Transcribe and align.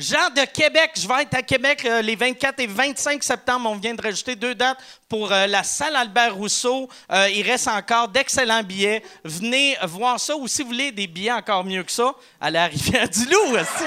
Jean 0.00 0.30
de 0.34 0.46
Québec, 0.46 0.92
je 0.96 1.06
vais 1.06 1.24
être 1.24 1.34
à 1.34 1.42
Québec 1.42 1.84
euh, 1.84 2.00
les 2.00 2.16
24 2.16 2.58
et 2.60 2.66
25 2.66 3.22
septembre. 3.22 3.68
On 3.68 3.76
vient 3.76 3.92
de 3.92 4.00
rajouter 4.00 4.34
deux 4.34 4.54
dates 4.54 4.78
pour 5.10 5.30
euh, 5.30 5.46
la 5.46 5.62
salle 5.62 5.94
Albert 5.94 6.34
Rousseau. 6.36 6.88
Euh, 7.12 7.28
il 7.28 7.42
reste 7.42 7.68
encore 7.68 8.08
d'excellents 8.08 8.62
billets. 8.62 9.02
Venez 9.24 9.76
voir 9.82 10.18
ça. 10.18 10.34
Ou 10.34 10.48
si 10.48 10.62
vous 10.62 10.68
voulez 10.68 10.90
des 10.90 11.06
billets 11.06 11.32
encore 11.32 11.64
mieux 11.64 11.82
que 11.82 11.92
ça, 11.92 12.14
allez 12.40 12.58
à 12.58 12.64
Rivière-du-Loup. 12.64 13.56
aussi. 13.56 13.84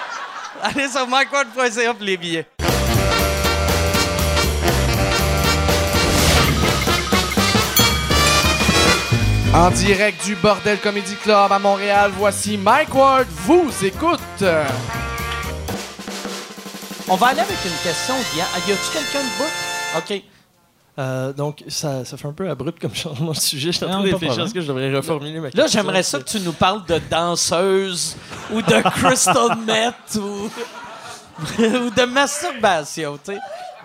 allez 0.62 0.88
sur 0.88 1.04
MikeWard.ca 1.08 1.94
pour 1.94 2.04
les 2.04 2.16
billets. 2.16 2.46
En 9.52 9.70
direct 9.70 10.24
du 10.24 10.36
Bordel 10.36 10.78
Comedy 10.78 11.16
Club 11.16 11.50
à 11.50 11.58
Montréal, 11.58 12.12
voici 12.16 12.56
Mike 12.56 12.94
Ward 12.94 13.26
vous 13.28 13.72
écoute. 13.84 14.44
On 17.08 17.14
va 17.16 17.28
aller 17.28 17.40
avec 17.40 17.58
une 17.64 17.76
question. 17.82 18.14
Y 18.36 18.40
a-tu 18.40 18.92
quelqu'un 18.92 19.22
de 19.22 19.38
bout? 19.38 19.98
OK. 19.98 20.22
Euh, 20.98 21.32
donc, 21.32 21.62
ça, 21.68 22.04
ça 22.04 22.16
fait 22.16 22.26
un 22.26 22.32
peu 22.32 22.48
abrupt 22.48 22.80
comme 22.80 22.94
changement 22.94 23.32
de 23.32 23.36
sujet. 23.36 23.70
Je 23.70 23.76
suis 23.76 23.84
en 23.84 23.90
train 23.90 24.00
de 24.00 24.10
réfléchir 24.12 24.26
à 24.26 24.28
problème. 24.28 24.48
ce 24.48 24.54
que 24.54 24.60
je 24.60 24.66
devrais 24.66 24.94
reformuler 24.94 25.38
ma 25.38 25.50
question. 25.50 25.62
Là, 25.62 25.68
j'aimerais 25.68 26.02
ça 26.02 26.18
que 26.18 26.24
tu 26.24 26.40
nous 26.40 26.52
parles 26.52 26.84
de 26.86 27.00
danseuse 27.10 28.16
ou 28.52 28.62
de 28.62 28.90
crystal 28.90 29.56
meth 29.66 30.16
ou, 30.16 30.20
ou 31.62 31.90
de 31.90 32.04
masturbation, 32.06 33.18
tu 33.24 33.34
sais. 33.34 33.38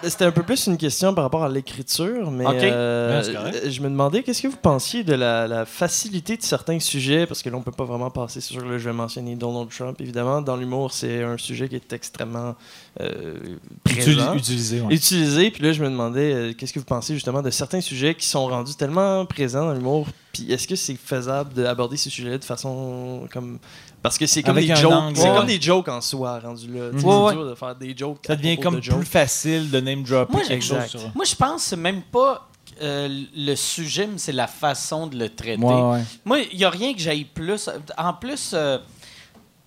C'était 0.04 0.26
un 0.26 0.32
peu 0.32 0.44
plus 0.44 0.68
une 0.68 0.78
question 0.78 1.14
par 1.14 1.24
rapport 1.24 1.44
à 1.44 1.50
l'écriture, 1.50 2.32
mais 2.32 2.46
euh, 2.74 3.22
je 3.70 3.82
me 3.82 3.90
demandais 3.90 4.24
qu'est-ce 4.24 4.42
que 4.42 4.48
vous 4.48 4.58
pensiez 4.58 5.04
de 5.04 5.14
la, 5.14 5.48
la 5.48 5.66
facilité 5.66 6.38
de 6.38 6.42
certains 6.44 6.80
sujets, 6.80 7.26
parce 7.28 7.42
que 7.44 7.50
là, 7.50 7.58
on 7.58 7.62
peut 7.62 7.72
pas 7.72 7.84
vraiment 7.86 8.10
passer 8.10 8.42
sur 8.42 8.62
le 8.62 8.78
je 8.78 8.86
vais 8.90 8.94
mentionner 8.96 9.36
Donald 9.36 9.70
Trump, 9.70 10.00
évidemment. 10.02 10.42
Dans 10.42 10.56
l'humour, 10.58 10.92
c'est 10.94 11.24
un 11.24 11.38
sujet 11.38 11.70
qui 11.70 11.76
est 11.76 11.94
extrêmement 11.94 12.56
euh, 13.00 13.36
présent. 13.84 14.34
Utili- 14.34 14.38
Utilisé, 14.38 14.82
ouais. 14.82 14.94
utilisé. 14.94 15.52
Puis 15.52 15.64
là, 15.64 15.72
je 15.74 15.82
me 15.84 15.90
demandais, 15.90 16.34
euh, 16.34 16.54
qu'est-ce 16.58 16.74
que 16.74 16.80
vous 16.80 16.86
pensez 16.86 17.14
justement 17.14 17.42
de 17.42 17.50
certains 17.50 17.82
sujets 17.82 18.16
qui 18.16 18.28
sont 18.28 18.48
rendus 18.48 18.76
tellement 18.76 19.26
présents 19.26 19.66
dans 19.66 19.74
l'humour? 19.74 20.08
Puis 20.34 20.52
est-ce 20.52 20.68
que 20.68 20.76
c'est 20.76 20.96
faisable 20.96 21.54
d'aborder 21.54 21.98
ces 21.98 22.10
sujets 22.10 22.38
de 22.38 22.44
façon 22.44 23.28
comme. 23.32 23.60
Parce 24.02 24.18
que 24.18 24.26
c'est 24.26 24.42
comme, 24.42 24.56
des 24.56 24.76
jokes, 24.76 24.94
c'est 25.16 25.28
comme 25.30 25.46
des 25.46 25.62
jokes 25.62 25.88
en 25.88 26.02
soi 26.02 26.40
rendus 26.40 26.68
là. 26.68 26.90
C'est 26.94 27.00
dur 27.02 27.46
de 27.46 27.56
faire 27.56 27.76
des 27.76 27.96
jokes. 27.96 28.18
Ça 28.26 28.36
devient 28.36 28.58
comme 28.58 28.78
de 28.78 28.82
jokes. 28.82 28.98
plus 28.98 29.06
facile 29.06 29.70
de 29.70 29.80
name 29.80 30.02
dropper 30.04 30.32
Moi, 30.34 30.42
quelque 30.42 30.54
exact. 30.54 30.92
chose 30.92 31.02
sur. 31.02 31.12
Moi, 31.16 31.24
je 31.26 31.36
pense 31.36 31.62
que 31.64 31.70
c'est 31.70 31.76
même 31.78 32.02
pas 32.02 32.48
euh, 32.82 33.08
le 33.36 33.56
sujet, 33.56 34.08
mais 34.08 34.18
c'est 34.18 34.32
la 34.32 34.48
façon 34.48 35.06
de 35.06 35.18
le 35.20 35.30
traiter. 35.30 35.62
Ouais, 35.62 35.82
ouais. 35.92 36.04
Moi, 36.26 36.40
il 36.52 36.58
n'y 36.58 36.64
a 36.66 36.70
rien 36.72 36.94
que 36.94 37.00
j'aille 37.00 37.26
plus. 37.26 37.70
En 37.96 38.14
plus, 38.16 38.52
euh, 38.56 38.80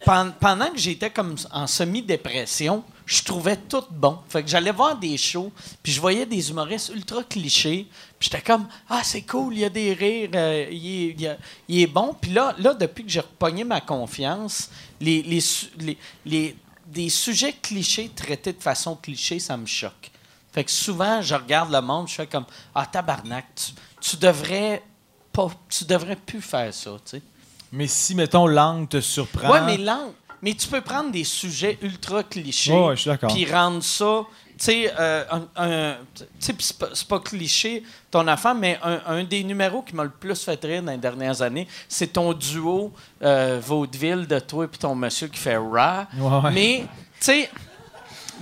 pen- 0.05 0.33
pendant 0.41 0.67
que 0.71 0.79
j'étais 0.79 1.11
comme 1.11 1.37
en 1.53 1.67
semi-dépression, 1.69 2.83
je 3.07 3.23
trouvais 3.23 3.57
tout 3.57 3.85
bon. 3.91 4.19
Fait 4.29 4.43
que 4.43 4.49
j'allais 4.49 4.73
voir 4.73 4.97
des 4.97 5.17
shows, 5.19 5.53
puis 5.83 5.93
je 5.93 6.01
voyais 6.01 6.25
des 6.27 6.51
humoristes 6.51 6.91
ultra 6.95 7.23
clichés, 7.25 7.87
puis 8.19 8.31
j'étais 8.31 8.43
comme 8.43 8.67
ah 8.89 9.03
c'est 9.05 9.23
cool, 9.23 9.55
il 9.55 9.61
y 9.61 9.65
a 9.65 9.69
des 9.71 9.93
rires, 9.93 10.31
euh, 10.35 10.67
il, 10.71 10.87
est, 10.87 11.09
il 11.11 11.21
y 11.21 11.27
a- 11.27 11.37
il 11.69 11.81
est 11.81 11.87
bon. 11.87 12.17
Puis 12.21 12.31
là, 12.33 12.55
là 12.59 12.73
depuis 12.75 13.05
que 13.05 13.11
j'ai 13.11 13.21
repogné 13.21 13.65
ma 13.65 13.81
confiance, 13.81 14.71
les, 15.01 15.23
les, 15.23 15.41
les- 15.79 15.99
les- 16.25 16.57
des 16.87 17.09
sujets 17.09 17.53
clichés 17.53 18.11
traités 18.15 18.53
de 18.53 18.63
façon 18.63 18.95
cliché, 18.97 19.39
ça 19.39 19.57
me 19.57 19.67
choque. 19.67 20.11
Fait 20.53 20.65
que 20.65 20.71
souvent, 20.71 21.21
je 21.21 21.35
regarde 21.35 21.73
le 21.73 21.81
monde, 21.81 22.09
je 22.09 22.15
fais 22.15 22.27
comme 22.27 22.45
ah 22.75 22.87
tabarnak, 22.87 23.47
tu, 23.57 23.73
tu 24.01 24.17
devrais 24.17 24.83
pas, 25.33 25.49
tu 25.69 25.85
devrais 25.85 26.17
plus 26.17 26.41
faire 26.41 26.73
ça, 26.73 26.93
tu 27.05 27.11
sais. 27.19 27.23
Mais 27.73 27.89
si, 27.89 28.15
mettons, 28.15 28.47
l'angle 28.47 28.87
te 28.87 29.01
surprend. 29.01 29.51
Ouais, 29.51 29.61
mais 29.63 29.77
l'angle. 29.79 30.15
Mais 30.45 30.53
tu 30.53 30.69
peux 30.69 30.83
prendre 30.83 31.11
des 31.11 31.25
sujets 31.25 31.79
ultra 31.81 32.23
clichés. 32.23 32.71
Ouais, 32.71 32.89
ouais, 32.89 32.97
je 32.97 33.01
suis 33.01 33.11
d'accord. 33.11 33.33
Puis 33.33 33.51
rendre 33.51 33.83
ça. 33.83 34.25
Tu 34.59 34.65
sais, 34.67 34.93
euh, 35.01 35.25
un- 35.57 35.97
c'est 36.39 37.09
pas, 37.09 37.19
cliché 37.19 37.83
ton 38.11 38.29
affaire, 38.29 38.55
mais 38.55 38.79
un, 38.83 39.01
un 39.07 39.25
des 39.25 39.43
numéros 39.43 39.81
qui 39.81 39.97
m'a 39.97 40.05
le 40.05 40.11
plus 40.11 40.45
fait 40.45 40.63
rire 40.63 40.83
dans 40.83 40.93
les 40.93 40.99
dernières 40.99 41.41
années, 41.41 41.67
c'est 41.89 42.13
ton 42.13 42.35
duo 42.35 42.93
euh, 43.23 43.59
vaudeville 43.61 44.27
de 44.27 44.39
toi 44.39 44.67
et 44.67 44.77
ton 44.77 44.95
monsieur 44.95 45.29
qui 45.29 45.39
fait 45.39 45.57
Ra. 45.57 46.07
Ouais, 46.19 46.29
ouais. 46.45 46.51
Mais, 46.53 46.81
tu 47.19 47.25
sais, 47.25 47.51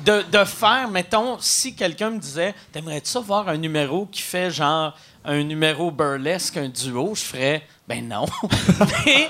de, 0.05 0.22
de 0.31 0.44
faire, 0.44 0.88
mettons, 0.91 1.37
si 1.38 1.75
quelqu'un 1.75 2.10
me 2.10 2.19
disait, 2.19 2.53
t'aimerais-tu 2.72 3.09
ça 3.09 3.21
voir 3.21 3.49
un 3.49 3.56
numéro 3.56 4.06
qui 4.06 4.22
fait 4.22 4.50
genre 4.50 4.94
un 5.25 5.43
numéro 5.44 5.93
burlesque, 5.93 6.56
un 6.56 6.69
duo, 6.69 7.15
je 7.15 7.22
ferais, 7.22 7.62
ben 7.88 8.09
non. 8.09 8.26
mais, 9.06 9.28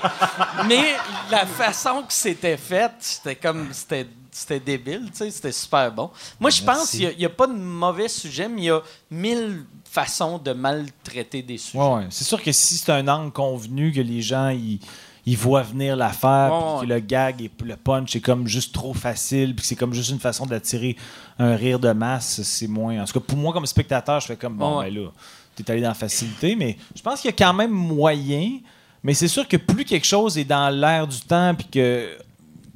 mais 0.67 0.95
la 1.31 1.45
façon 1.45 2.03
que 2.03 2.13
c'était 2.13 2.57
fait, 2.57 2.91
c'était 2.99 3.35
comme, 3.35 3.73
c'était 3.73 4.07
c'était 4.33 4.59
débile, 4.59 5.09
tu 5.11 5.17
sais, 5.17 5.31
c'était 5.31 5.51
super 5.51 5.91
bon. 5.91 6.09
Moi, 6.39 6.49
je 6.49 6.63
pense 6.63 6.91
qu'il 6.91 7.15
n'y 7.17 7.25
a, 7.25 7.29
pas 7.29 7.47
de 7.47 7.53
mauvais 7.53 8.07
sujet, 8.07 8.49
mais 8.49 8.61
il 8.61 8.65
y 8.65 8.69
a 8.71 8.81
mille 9.11 9.65
façons 9.85 10.39
de 10.39 10.51
maltraiter 10.53 11.41
des 11.43 11.57
sujets. 11.57 11.77
Ouais, 11.77 11.93
ouais. 11.93 12.07
C'est 12.09 12.23
sûr 12.23 12.41
que 12.41 12.51
si 12.51 12.77
c'est 12.77 12.91
un 12.91 13.07
angle 13.07 13.31
convenu, 13.31 13.91
que 13.91 14.01
les 14.01 14.21
gens 14.21 14.49
ils, 14.49 14.79
ils 15.25 15.37
voient 15.37 15.61
venir 15.61 15.95
l'affaire, 15.95 16.51
Ouais, 16.51 16.79
puis 16.79 16.87
que 16.87 16.93
le 16.93 16.99
gag 16.99 17.41
et 17.41 17.51
le 17.63 17.75
punch 17.75 18.15
est 18.15 18.21
comme 18.21 18.47
juste 18.47 18.73
trop 18.73 18.93
facile, 18.93 19.55
puis 19.55 19.61
que 19.61 19.67
c'est 19.67 19.75
comme 19.75 19.93
juste 19.93 20.09
une 20.09 20.19
façon 20.19 20.45
d'attirer 20.45 20.97
un 21.37 21.55
rire 21.55 21.79
de 21.79 21.91
masse, 21.91 22.41
c'est 22.41 22.67
moins. 22.67 23.01
En 23.01 23.05
tout 23.05 23.19
cas, 23.19 23.25
pour 23.25 23.37
moi, 23.37 23.53
comme 23.53 23.65
spectateur, 23.65 24.19
je 24.19 24.27
fais 24.27 24.35
comme 24.35 24.57
bon, 24.57 24.81
ben 24.81 24.93
là, 24.93 25.09
t'es 25.55 25.71
allé 25.71 25.81
dans 25.81 25.89
la 25.89 25.93
facilité, 25.93 26.55
mais 26.55 26.77
je 26.95 27.01
pense 27.01 27.21
qu'il 27.21 27.29
y 27.29 27.33
a 27.33 27.37
quand 27.37 27.53
même 27.53 27.71
moyen. 27.71 28.59
Mais 29.03 29.13
c'est 29.13 29.27
sûr 29.27 29.47
que 29.47 29.57
plus 29.57 29.85
quelque 29.85 30.05
chose 30.05 30.37
est 30.37 30.45
dans 30.45 30.69
l'air 30.69 31.07
du 31.07 31.19
temps, 31.19 31.53
puis 31.55 31.67
que 31.67 32.17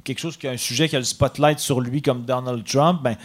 quelque 0.04 0.18
chose 0.18 0.36
qui 0.36 0.46
a 0.46 0.52
un 0.52 0.56
sujet 0.56 0.88
qui 0.88 0.96
a 0.96 0.98
le 0.98 1.04
spotlight 1.04 1.58
sur 1.58 1.80
lui, 1.80 2.02
comme 2.02 2.24
Donald 2.24 2.64
Trump, 2.64 3.00
ben 3.02 3.16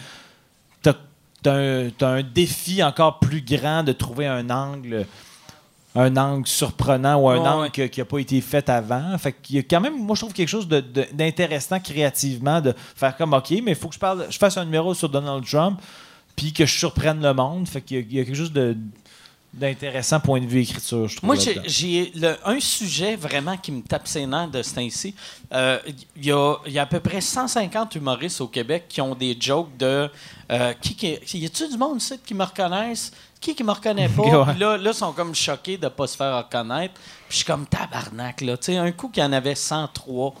t'as 0.82 0.94
t'as 1.42 2.08
un, 2.08 2.22
défi 2.22 2.82
encore 2.82 3.18
plus 3.18 3.42
grand 3.42 3.82
de 3.82 3.92
trouver 3.92 4.26
un 4.26 4.48
angle 4.48 5.06
un 5.94 6.16
angle 6.16 6.46
surprenant 6.48 7.20
ou 7.20 7.28
un 7.28 7.38
angle 7.38 7.70
ouais. 7.76 7.88
qui 7.88 8.00
n'a 8.00 8.04
pas 8.04 8.18
été 8.18 8.40
fait 8.40 8.68
avant. 8.68 9.16
Fait 9.18 9.32
qu'il 9.32 9.56
y 9.56 9.58
a 9.60 9.62
quand 9.62 9.80
même, 9.80 9.96
moi, 9.96 10.16
je 10.16 10.22
trouve 10.22 10.32
quelque 10.32 10.48
chose 10.48 10.66
d'intéressant 10.66 11.78
créativement 11.78 12.60
de 12.60 12.74
faire 12.96 13.16
comme, 13.16 13.32
OK, 13.32 13.50
mais 13.62 13.72
il 13.72 13.76
faut 13.76 13.88
que 13.88 13.94
je, 13.94 14.00
parle, 14.00 14.26
je 14.28 14.36
fasse 14.36 14.56
un 14.56 14.64
numéro 14.64 14.92
sur 14.94 15.08
Donald 15.08 15.44
Trump 15.46 15.80
puis 16.34 16.52
que 16.52 16.66
je 16.66 16.78
surprenne 16.78 17.22
le 17.22 17.32
monde. 17.32 17.68
Fait 17.68 17.80
qu'il 17.80 18.12
y 18.12 18.16
y, 18.16 18.20
a 18.20 18.24
quelque 18.24 18.34
chose 18.34 18.52
de 18.52 18.76
d'intéressant 19.58 20.18
point 20.20 20.40
de 20.40 20.46
vue 20.46 20.62
écriture, 20.62 21.06
je 21.08 21.16
trouve. 21.16 21.26
Moi, 21.28 21.36
j'ai- 21.36 22.12
un 22.44 22.60
sujet 22.60 23.16
vraiment 23.16 23.56
qui 23.56 23.70
me 23.72 23.82
tape 23.82 24.06
ses 24.08 24.26
nerfs 24.26 24.48
de 24.48 24.62
ce 24.62 24.74
temps-ci. 24.74 25.14
Euh, 25.52 25.78
Il 26.16 26.26
y, 26.26 26.32
a, 26.32 26.56
il 26.66 26.72
y 26.72 26.78
a 26.78 26.82
à 26.82 26.86
peu 26.86 27.00
près 27.00 27.20
150 27.20 27.94
humoristes 27.94 28.40
au 28.40 28.48
Québec 28.48 28.84
qui 28.88 29.00
ont 29.00 29.14
des 29.14 29.36
jokes 29.38 29.76
de. 29.78 30.10
euh, 30.50 30.72
qui, 30.80 30.94
qui, 30.94 31.38
y 31.38 31.46
a-tu 31.46 31.68
du 31.68 31.76
monde 31.78 31.98
ici 32.00 32.18
qui 32.24 32.34
me 32.34 32.44
reconnaissent? 32.44 33.12
Qui 33.40 33.54
qui 33.54 33.62
me 33.62 33.72
reconnaît 33.72 34.08
pas? 34.16 34.22
Ouais. 34.22 34.52
Puis 34.52 34.60
là, 34.60 34.76
là, 34.76 34.90
ils 34.90 34.94
sont 34.94 35.12
comme 35.12 35.34
choqués 35.34 35.76
de 35.76 35.84
ne 35.84 35.90
pas 35.90 36.06
se 36.06 36.16
faire 36.16 36.36
reconnaître. 36.38 36.94
Puis 36.94 37.02
je 37.30 37.36
suis 37.36 37.44
comme 37.44 37.66
tabarnak, 37.66 38.40
là. 38.40 38.56
Tu 38.56 38.72
sais, 38.72 38.76
un 38.76 38.90
coup 38.92 39.08
qu'il 39.08 39.22
y 39.22 39.26
en 39.26 39.32
avait 39.32 39.54
103. 39.54 40.34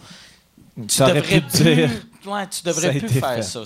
Tu 0.88 1.00
devrais 1.02 1.40
pu 1.40 1.62
dire. 1.62 1.90
Ouais, 2.26 2.46
tu 2.48 2.62
devrais 2.64 2.98
plus 2.98 3.08
faire 3.20 3.34
fait. 3.36 3.42
ça. 3.42 3.60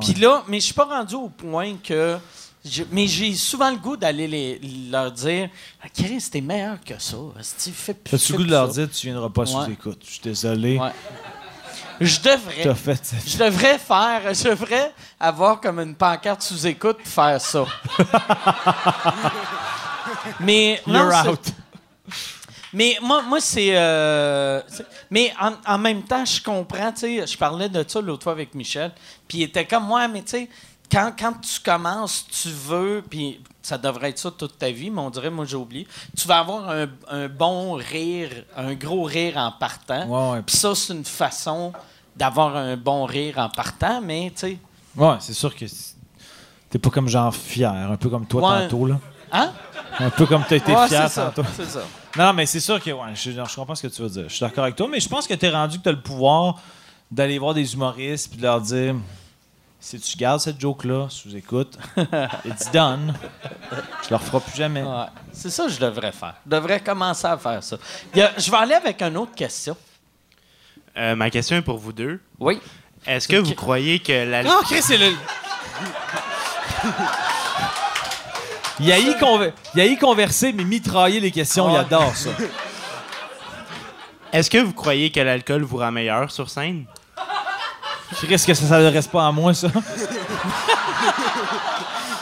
Puis 0.00 0.14
là, 0.14 0.42
mais 0.48 0.60
je 0.60 0.64
suis 0.66 0.74
pas 0.74 0.84
rendu 0.84 1.14
au 1.14 1.28
point 1.28 1.76
que. 1.82 2.18
Je- 2.64 2.82
mais 2.90 3.06
j'ai 3.06 3.34
souvent 3.34 3.70
le 3.70 3.76
goût 3.76 3.96
d'aller 3.96 4.60
leur 4.90 5.10
dire 5.12 5.48
ah, 5.82 5.88
Chris, 5.88 6.22
t'es 6.30 6.40
meilleur 6.40 6.78
que 6.84 6.98
ça. 6.98 7.16
Fais 7.72 7.94
plus- 7.94 8.10
T'as-tu 8.10 8.26
fais 8.26 8.32
le 8.32 8.38
goût 8.38 8.44
de 8.44 8.50
leur 8.50 8.66
ça. 8.66 8.72
dire 8.84 8.88
tu 8.94 9.06
viendras 9.06 9.28
pas 9.30 9.46
sous 9.46 9.64
écoute? 9.70 10.02
Je 10.04 10.10
suis 10.10 10.20
désolé. 10.22 10.78
Ouais. 10.78 10.90
Je 12.00 12.18
devrais. 12.20 12.74
Fait 12.74 13.14
Je 13.26 13.36
devrais 13.36 13.78
faire. 13.78 14.32
Je 14.34 14.44
devrais 14.48 14.92
avoir 15.18 15.60
comme 15.60 15.80
une 15.80 15.94
pancarte 15.94 16.40
sous 16.42 16.66
écoute 16.66 16.96
pour 16.98 17.06
faire 17.12 17.38
ça. 17.40 17.64
mais. 20.40 20.80
non, 20.86 21.00
You're 21.00 21.12
c'est- 21.22 21.28
out. 21.28 21.40
mais 22.72 22.96
moi, 23.02 23.22
moi 23.22 23.40
c'est. 23.40 23.70
euh, 23.76 24.60
mais 25.10 25.32
en, 25.40 25.52
en 25.66 25.78
même 25.78 26.02
temps, 26.02 26.24
je 26.24 26.42
comprends, 26.42 26.92
tu 26.92 27.00
sais, 27.00 27.26
je 27.26 27.36
parlais 27.36 27.68
de 27.68 27.84
ça 27.86 28.00
l'autre 28.00 28.22
fois 28.24 28.32
avec 28.32 28.54
Michel, 28.54 28.92
puis 29.28 29.38
il 29.38 29.42
était 29.44 29.66
comme 29.66 29.84
moi, 29.84 30.06
mais 30.08 30.22
tu 30.22 30.30
sais, 30.30 30.48
quand, 30.90 31.12
quand 31.18 31.32
tu 31.40 31.60
commences, 31.60 32.26
tu 32.28 32.48
veux, 32.50 33.02
puis 33.08 33.40
ça 33.62 33.78
devrait 33.78 34.10
être 34.10 34.18
ça 34.18 34.30
toute 34.30 34.58
ta 34.58 34.70
vie, 34.70 34.90
mais 34.90 35.00
on 35.00 35.10
dirait, 35.10 35.30
moi 35.30 35.44
j'ai 35.44 35.56
oublié, 35.56 35.86
tu 36.16 36.26
vas 36.26 36.38
avoir 36.38 36.68
un, 36.70 36.86
un 37.08 37.28
bon 37.28 37.74
rire, 37.74 38.30
un 38.56 38.74
gros 38.74 39.04
rire 39.04 39.36
en 39.36 39.52
partant. 39.52 40.06
Ouais, 40.06 40.32
ouais. 40.36 40.42
Puis 40.42 40.56
ça, 40.56 40.74
c'est 40.74 40.92
une 40.92 41.04
façon 41.04 41.72
d'avoir 42.16 42.56
un 42.56 42.76
bon 42.76 43.04
rire 43.04 43.38
en 43.38 43.48
partant, 43.48 44.00
mais 44.00 44.32
tu 44.34 44.40
sais. 44.40 44.58
Ouais, 44.96 45.16
c'est 45.20 45.34
sûr 45.34 45.54
que 45.54 45.64
t'es 46.68 46.78
pas 46.78 46.90
comme 46.90 47.08
genre 47.08 47.34
fier, 47.34 47.70
un 47.72 47.96
peu 47.96 48.08
comme 48.08 48.26
toi 48.26 48.42
Ouais. 48.42 48.62
tantôt, 48.64 48.86
là. 48.86 48.98
Hein? 49.32 49.52
Un 50.00 50.10
peu 50.10 50.26
comme 50.26 50.42
t'as 50.48 50.56
été 50.56 50.74
fier 50.88 51.12
tantôt. 51.12 51.44
C'est 51.56 51.66
ça. 51.66 51.82
Non, 52.18 52.32
mais 52.32 52.46
c'est 52.46 52.58
sûr 52.58 52.82
que 52.82 52.90
ouais, 52.90 53.14
je, 53.14 53.30
je 53.30 53.54
comprends 53.54 53.76
ce 53.76 53.82
que 53.82 53.92
tu 53.94 54.02
veux 54.02 54.08
dire. 54.08 54.24
Je 54.28 54.34
suis 54.34 54.40
d'accord 54.40 54.64
avec 54.64 54.74
toi, 54.74 54.88
mais 54.90 54.98
je 54.98 55.08
pense 55.08 55.28
que 55.28 55.34
tu 55.34 55.46
es 55.46 55.50
rendu 55.50 55.78
que 55.78 55.82
tu 55.84 55.88
as 55.88 55.92
le 55.92 56.00
pouvoir 56.00 56.56
d'aller 57.10 57.38
voir 57.38 57.54
des 57.54 57.72
humoristes 57.74 58.30
puis 58.30 58.38
de 58.38 58.42
leur 58.42 58.60
dire 58.60 58.96
si 59.80 59.98
tu 59.98 60.16
gardes 60.18 60.40
cette 60.40 60.60
joke-là, 60.60 61.06
sous-écoute, 61.08 61.78
it's 62.44 62.70
done. 62.70 63.14
Je 64.04 64.10
le 64.10 64.16
referai 64.16 64.40
plus 64.40 64.56
jamais. 64.56 64.82
Ouais. 64.82 65.06
C'est 65.32 65.50
ça 65.50 65.64
que 65.66 65.70
je 65.72 65.80
devrais 65.80 66.12
faire. 66.12 66.34
Je 66.44 66.50
devrais 66.50 66.80
commencer 66.80 67.26
à 67.26 67.38
faire 67.38 67.62
ça. 67.62 67.76
A- 68.16 68.30
je 68.38 68.50
vais 68.50 68.56
aller 68.56 68.74
avec 68.74 69.00
une 69.02 69.16
autre 69.16 69.34
question. 69.34 69.76
Euh, 70.96 71.14
ma 71.16 71.30
question 71.30 71.56
est 71.56 71.62
pour 71.62 71.78
vous 71.78 71.92
deux. 71.92 72.20
Oui. 72.38 72.60
Est-ce 73.06 73.26
que 73.26 73.36
vous 73.36 73.54
croyez 73.54 74.00
que 74.00 74.12
la... 74.28 74.40
Ah, 74.46 74.60
Chris, 74.64 74.82
c'est 74.82 74.98
le. 74.98 75.12
Il 78.80 78.90
a 78.92 78.98
y 78.98 79.14
conver- 79.18 79.52
il 79.74 79.80
a 79.80 79.84
y 79.86 79.96
converser, 79.98 80.52
mais 80.52 80.64
mitrailler 80.64 81.20
les 81.20 81.30
questions, 81.30 81.70
il 81.70 81.76
adore 81.76 82.14
ça. 82.16 82.30
Est-ce 84.32 84.48
que 84.50 84.58
vous 84.58 84.72
croyez 84.72 85.10
que 85.10 85.20
l'alcool 85.20 85.62
vous 85.62 85.76
rend 85.78 85.92
meilleur 85.92 86.30
sur 86.30 86.48
scène? 86.48 86.84
Chris, 88.16 88.26
que 88.46 88.54
ça 88.54 88.66
s'adresse 88.66 89.06
pas 89.06 89.26
à 89.26 89.32
moi, 89.32 89.54
ça? 89.54 89.68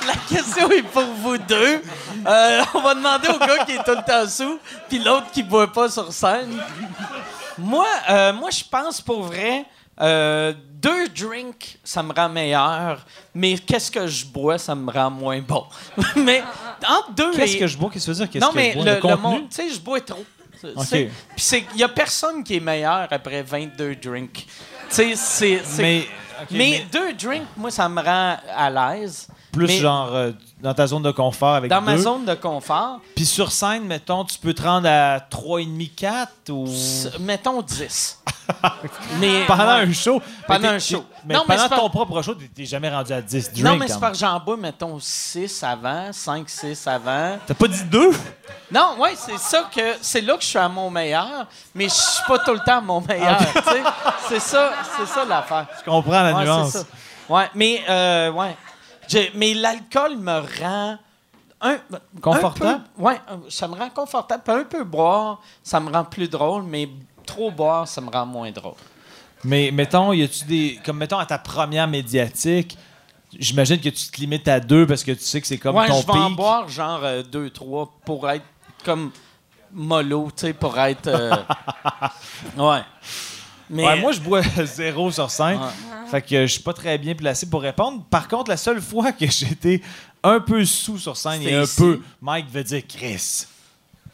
La 0.07 0.15
question 0.29 0.71
est 0.71 0.83
pour 0.83 1.03
vous 1.05 1.39
deux. 1.39 1.83
Euh, 2.27 2.63
on 2.75 2.81
va 2.81 2.95
demander 2.95 3.29
au 3.29 3.39
gars 3.39 3.65
qui 3.65 3.73
est 3.73 3.83
tout 3.85 3.91
le 3.91 4.05
temps 4.07 4.27
sous, 4.29 4.59
puis 4.89 4.99
l'autre 4.99 5.31
qui 5.33 5.43
ne 5.43 5.49
boit 5.49 5.71
pas 5.73 5.89
sur 5.91 6.13
scène. 6.13 6.51
Moi, 7.59 7.87
euh, 8.11 8.33
moi 8.33 8.51
je 8.51 8.63
pense 8.71 9.01
pour 9.01 9.23
vrai, 9.25 9.65
euh, 10.01 10.53
deux 10.75 11.09
drinks, 11.09 11.79
ça 11.83 12.03
me 12.03 12.13
rend 12.13 12.29
meilleur, 12.29 13.05
mais 13.35 13.59
qu'est-ce 13.59 13.91
que 13.91 14.07
je 14.07 14.25
bois, 14.27 14.59
ça 14.59 14.75
me 14.75 14.91
rend 14.91 15.11
moins 15.11 15.41
bon. 15.41 15.65
mais 16.17 16.43
entre 16.89 17.13
deux 17.13 17.33
Qu'est-ce 17.33 17.57
et- 17.57 17.59
que 17.59 17.67
je 17.67 17.77
bois? 17.77 17.91
Qu'est-ce 17.93 18.07
que 18.07 18.13
tu 18.13 18.19
veux 18.19 18.25
dire? 18.27 18.31
Qu'est-ce 18.33 18.45
non, 18.45 18.51
que 18.53 18.57
mais 18.57 18.71
je 18.73 18.77
bois? 18.77 18.85
le, 18.85 19.01
Le 19.03 19.09
le 19.11 19.17
monde, 19.17 19.49
tu 19.51 19.57
sais, 19.57 19.71
je 19.71 19.81
bois 19.81 20.01
trop. 20.01 20.25
C'est- 20.61 20.69
Ok. 20.75 20.85
c'est- 20.87 21.11
Puis 21.37 21.67
il 21.75 21.81
y 21.81 21.85
a 21.85 21.89
personne 21.89 22.43
qui 22.45 22.57
est 22.57 22.61
meilleur 22.61 23.09
après 23.11 23.43
22 23.43 23.95
drinks. 23.97 24.47
Sais, 24.89 25.15
c'est, 25.17 25.63
mais, 25.79 26.07
mais 26.51 26.87
deux 26.91 27.13
drinks, 27.15 27.47
moi, 27.57 27.71
ça 27.71 27.89
me 27.89 28.01
rend 28.01 28.37
à 28.57 28.71
l'aise. 28.71 29.29
Plus 29.59 29.67
mais- 29.67 29.79
genre 29.79 30.09
euh, 30.15 30.31
dans 30.63 30.75
ta 30.75 30.87
zone 30.87 31.03
de 31.03 31.11
confort 31.13 31.55
avec 31.55 31.71
Dans 31.71 31.81
ma 31.81 31.95
deux. 31.97 32.03
zone 32.03 32.25
de 32.25 32.35
confort, 32.35 32.99
Puis 33.15 33.25
sur 33.27 33.53
scène, 33.53 33.85
mettons, 33.85 34.25
tu 34.25 34.39
peux 34.39 34.53
te 34.55 34.63
rendre 34.63 34.89
à 34.89 35.19
3,5, 35.21 35.95
4 35.95 36.31
ou... 36.51 36.67
s- 36.67 37.09
mettons 37.21 37.63
10. 37.63 38.19
mais 39.21 39.45
Pendant 39.47 39.65
ouais. 39.67 39.83
un 39.83 39.93
show. 39.93 40.21
Pendant 40.47 40.61
Mais 40.61 40.69
un 40.69 40.79
show. 40.79 41.05
Mais 41.25 41.35
Non, 41.35 41.45
mais 41.49 41.55
pendant 41.57 41.69
pas- 41.69 41.77
ton 41.77 41.91
propre 41.91 42.23
show, 42.23 42.35
t'es- 42.35 42.49
t'es 42.49 42.65
jamais 42.65 42.89
rendu 42.91 43.13
à 43.13 43.21
10 43.21 43.53
drinks. 43.53 43.65
Non, 43.65 43.77
mais 43.77 43.87
c'est 43.89 43.95
hein. 44.03 44.13
par 44.21 44.41
bois, 44.41 44.57
mettons 44.57 44.99
6 44.99 45.63
avant, 45.63 46.13
5, 46.13 46.49
6 46.49 46.87
avant. 46.87 47.39
T'as 47.47 47.55
pas 47.55 47.69
dit 47.69 47.85
2? 47.85 48.11
Non, 48.73 48.97
ouais, 48.99 49.15
c'est 49.17 49.39
ça 49.39 49.69
que 49.75 49.81
c'est 50.01 50.23
là 50.23 50.35
que 50.37 50.43
je 50.43 50.49
suis 50.49 50.59
à 50.59 50.69
mon 50.69 50.91
meilleur, 50.91 51.47
mais 51.75 51.85
je 51.85 51.95
suis 51.95 52.23
pas 52.27 52.39
tout 52.39 52.53
le 52.53 52.61
temps 52.61 52.79
à 52.79 52.81
mon 52.81 53.01
meilleur. 53.01 53.39
tu. 53.39 53.83
C'est 54.29 54.41
ça, 54.41 54.73
c'est 54.99 55.07
ça 55.07 55.25
l'affaire. 55.25 55.67
Je 55.79 55.85
comprends 55.91 56.23
la 56.23 56.35
Ouais, 56.35 56.45
nuance. 56.45 56.71
c'est 56.73 56.79
ça. 56.79 56.85
Ouais, 57.29 57.49
mais 57.55 57.83
euh, 57.89 58.33
ouais. 58.33 58.57
Mais 59.35 59.55
l'alcool 59.55 60.17
me 60.17 60.41
rend 60.61 60.99
un 61.61 61.79
Confortable? 62.21 62.67
un 62.71 62.79
peu- 62.97 63.03
ouais, 63.03 63.21
euh, 63.31 63.37
ça 63.49 63.67
me 63.69 63.75
rend 63.75 63.91
confortable. 63.91 64.43
Puis 64.45 64.55
un 64.55 64.65
peu 64.65 64.85
boire, 64.85 65.41
ça 65.63 65.81
me 65.81 65.91
rend 65.91 66.05
plus 66.05 66.29
drôle, 66.29 66.63
mais 66.63 66.89
trop 67.27 67.51
boire, 67.51 67.87
ça 67.89 68.01
me 68.01 68.11
rend 68.11 68.27
moins 68.27 68.51
drôle. 68.51 68.75
Mais 69.45 69.71
mettons, 69.73 70.13
y 70.13 70.23
a-tu 70.23 70.45
des. 70.45 70.81
Comme 70.85 70.99
mettons 70.99 71.19
à 71.19 71.27
ta 71.27 71.39
première 71.39 71.87
médiatique, 71.89 72.77
j'imagine 73.39 73.81
que 73.81 73.89
tu 73.89 74.09
te 74.11 74.21
limites 74.21 74.49
à 74.49 74.61
deux 74.61 74.87
parce 74.87 75.05
que 75.05 75.13
tu 75.13 75.21
sais 75.23 75.41
que 75.41 75.47
c'est 75.47 75.59
comme 75.59 75.77
ouais, 75.77 75.89
ton 75.89 76.01
je 76.01 76.07
vais 76.07 76.13
en 76.13 76.31
boire 76.31 76.69
genre 76.69 77.01
2 77.31 77.51
trois 77.51 77.93
pour 78.05 78.29
être 78.31 78.45
comme 78.85 79.11
mollo, 79.73 80.29
tu 80.37 80.47
sais, 80.47 80.53
pour 80.55 80.79
être 80.79 81.07
euh, 81.09 81.35
Ouais. 82.57 82.81
Mais 83.71 83.85
Ouais, 83.85 84.01
moi, 84.01 84.13
je 84.13 84.21
bois 84.21 84.43
zéro 84.65 85.11
sur 85.11 85.31
scène. 85.31 85.59
Ouais. 85.59 86.09
Fait 86.11 86.23
que 86.23 86.47
je 86.47 86.53
suis 86.53 86.63
pas 86.63 86.73
très 86.73 86.97
bien 86.99 87.15
placé 87.15 87.47
pour 87.47 87.61
répondre. 87.63 88.03
Par 88.11 88.29
contre, 88.29 88.51
la 88.51 88.57
seule 88.57 88.81
fois 88.81 89.13
que 89.13 89.27
j'étais 89.31 89.81
un 90.23 90.41
peu 90.41 90.65
sous 90.65 90.99
sur 90.99 91.17
scène 91.17 91.43
et 91.43 91.55
un 91.55 91.63
ici. 91.65 91.77
peu, 91.77 92.01
Mike 92.23 92.47
veut 92.51 92.65
dire 92.65 92.83
Chris. 92.89 93.45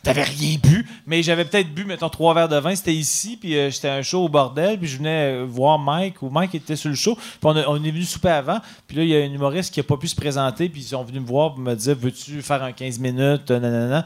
T'avais 0.02 0.24
rien 0.24 0.58
bu, 0.62 0.86
mais 1.06 1.22
j'avais 1.22 1.46
peut-être 1.46 1.72
bu, 1.72 1.86
mettons, 1.86 2.10
trois 2.10 2.34
verres 2.34 2.50
de 2.50 2.58
vin. 2.58 2.74
C'était 2.76 2.92
ici, 2.92 3.38
puis 3.40 3.56
euh, 3.56 3.70
j'étais 3.70 3.88
un 3.88 4.02
show 4.02 4.24
au 4.24 4.28
bordel, 4.28 4.78
puis 4.78 4.86
je 4.86 4.98
venais 4.98 5.32
euh, 5.32 5.46
voir 5.48 5.78
Mike, 5.78 6.20
ou 6.20 6.28
Mike 6.28 6.54
était 6.56 6.76
sur 6.76 6.90
le 6.90 6.94
show, 6.94 7.14
puis 7.14 7.38
on, 7.44 7.56
a- 7.56 7.66
on 7.68 7.76
est 7.82 7.90
venu 7.90 8.02
souper 8.02 8.28
avant, 8.28 8.58
puis 8.86 8.98
là, 8.98 9.02
il 9.04 9.08
y 9.08 9.16
a 9.16 9.20
un 9.20 9.32
humoriste 9.32 9.72
qui 9.72 9.80
a 9.80 9.82
pas 9.82 9.96
pu 9.96 10.06
se 10.06 10.14
présenter, 10.14 10.68
puis 10.68 10.82
ils 10.82 10.88
sont 10.88 11.02
venus 11.04 11.22
me 11.22 11.26
voir, 11.26 11.54
pour 11.54 11.60
me 11.60 11.74
dire 11.74 11.96
Veux-tu 11.98 12.42
faire 12.42 12.62
un 12.62 12.72
15 12.72 12.98
minutes? 12.98 13.50
Euh, 13.50 13.58
nanana. 13.58 14.04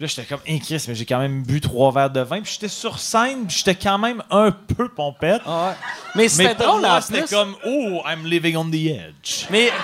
Puis 0.00 0.06
là, 0.08 0.14
j'étais 0.16 0.26
comme, 0.34 0.40
hey, 0.46 0.58
Chris, 0.60 0.82
mais 0.88 0.94
j'ai 0.94 1.04
quand 1.04 1.18
même 1.18 1.42
bu 1.42 1.60
trois 1.60 1.92
verres 1.92 2.08
de 2.08 2.20
vin, 2.22 2.40
puis 2.40 2.52
j'étais 2.54 2.68
sur 2.68 2.98
scène, 2.98 3.44
puis 3.46 3.58
j'étais 3.58 3.74
quand 3.74 3.98
même 3.98 4.22
un 4.30 4.50
peu 4.50 4.88
pompette. 4.88 5.42
Ah 5.44 5.66
ouais. 5.68 5.74
Mais 6.14 6.26
c'était 6.30 6.54
drôle 6.54 6.86
en 6.86 7.02
c'était 7.02 7.20
plus. 7.24 7.30
comme 7.36 7.54
Oh, 7.66 8.00
I'm 8.06 8.24
living 8.24 8.56
on 8.56 8.64
the 8.70 8.76
edge. 8.76 9.44
Mais. 9.50 9.70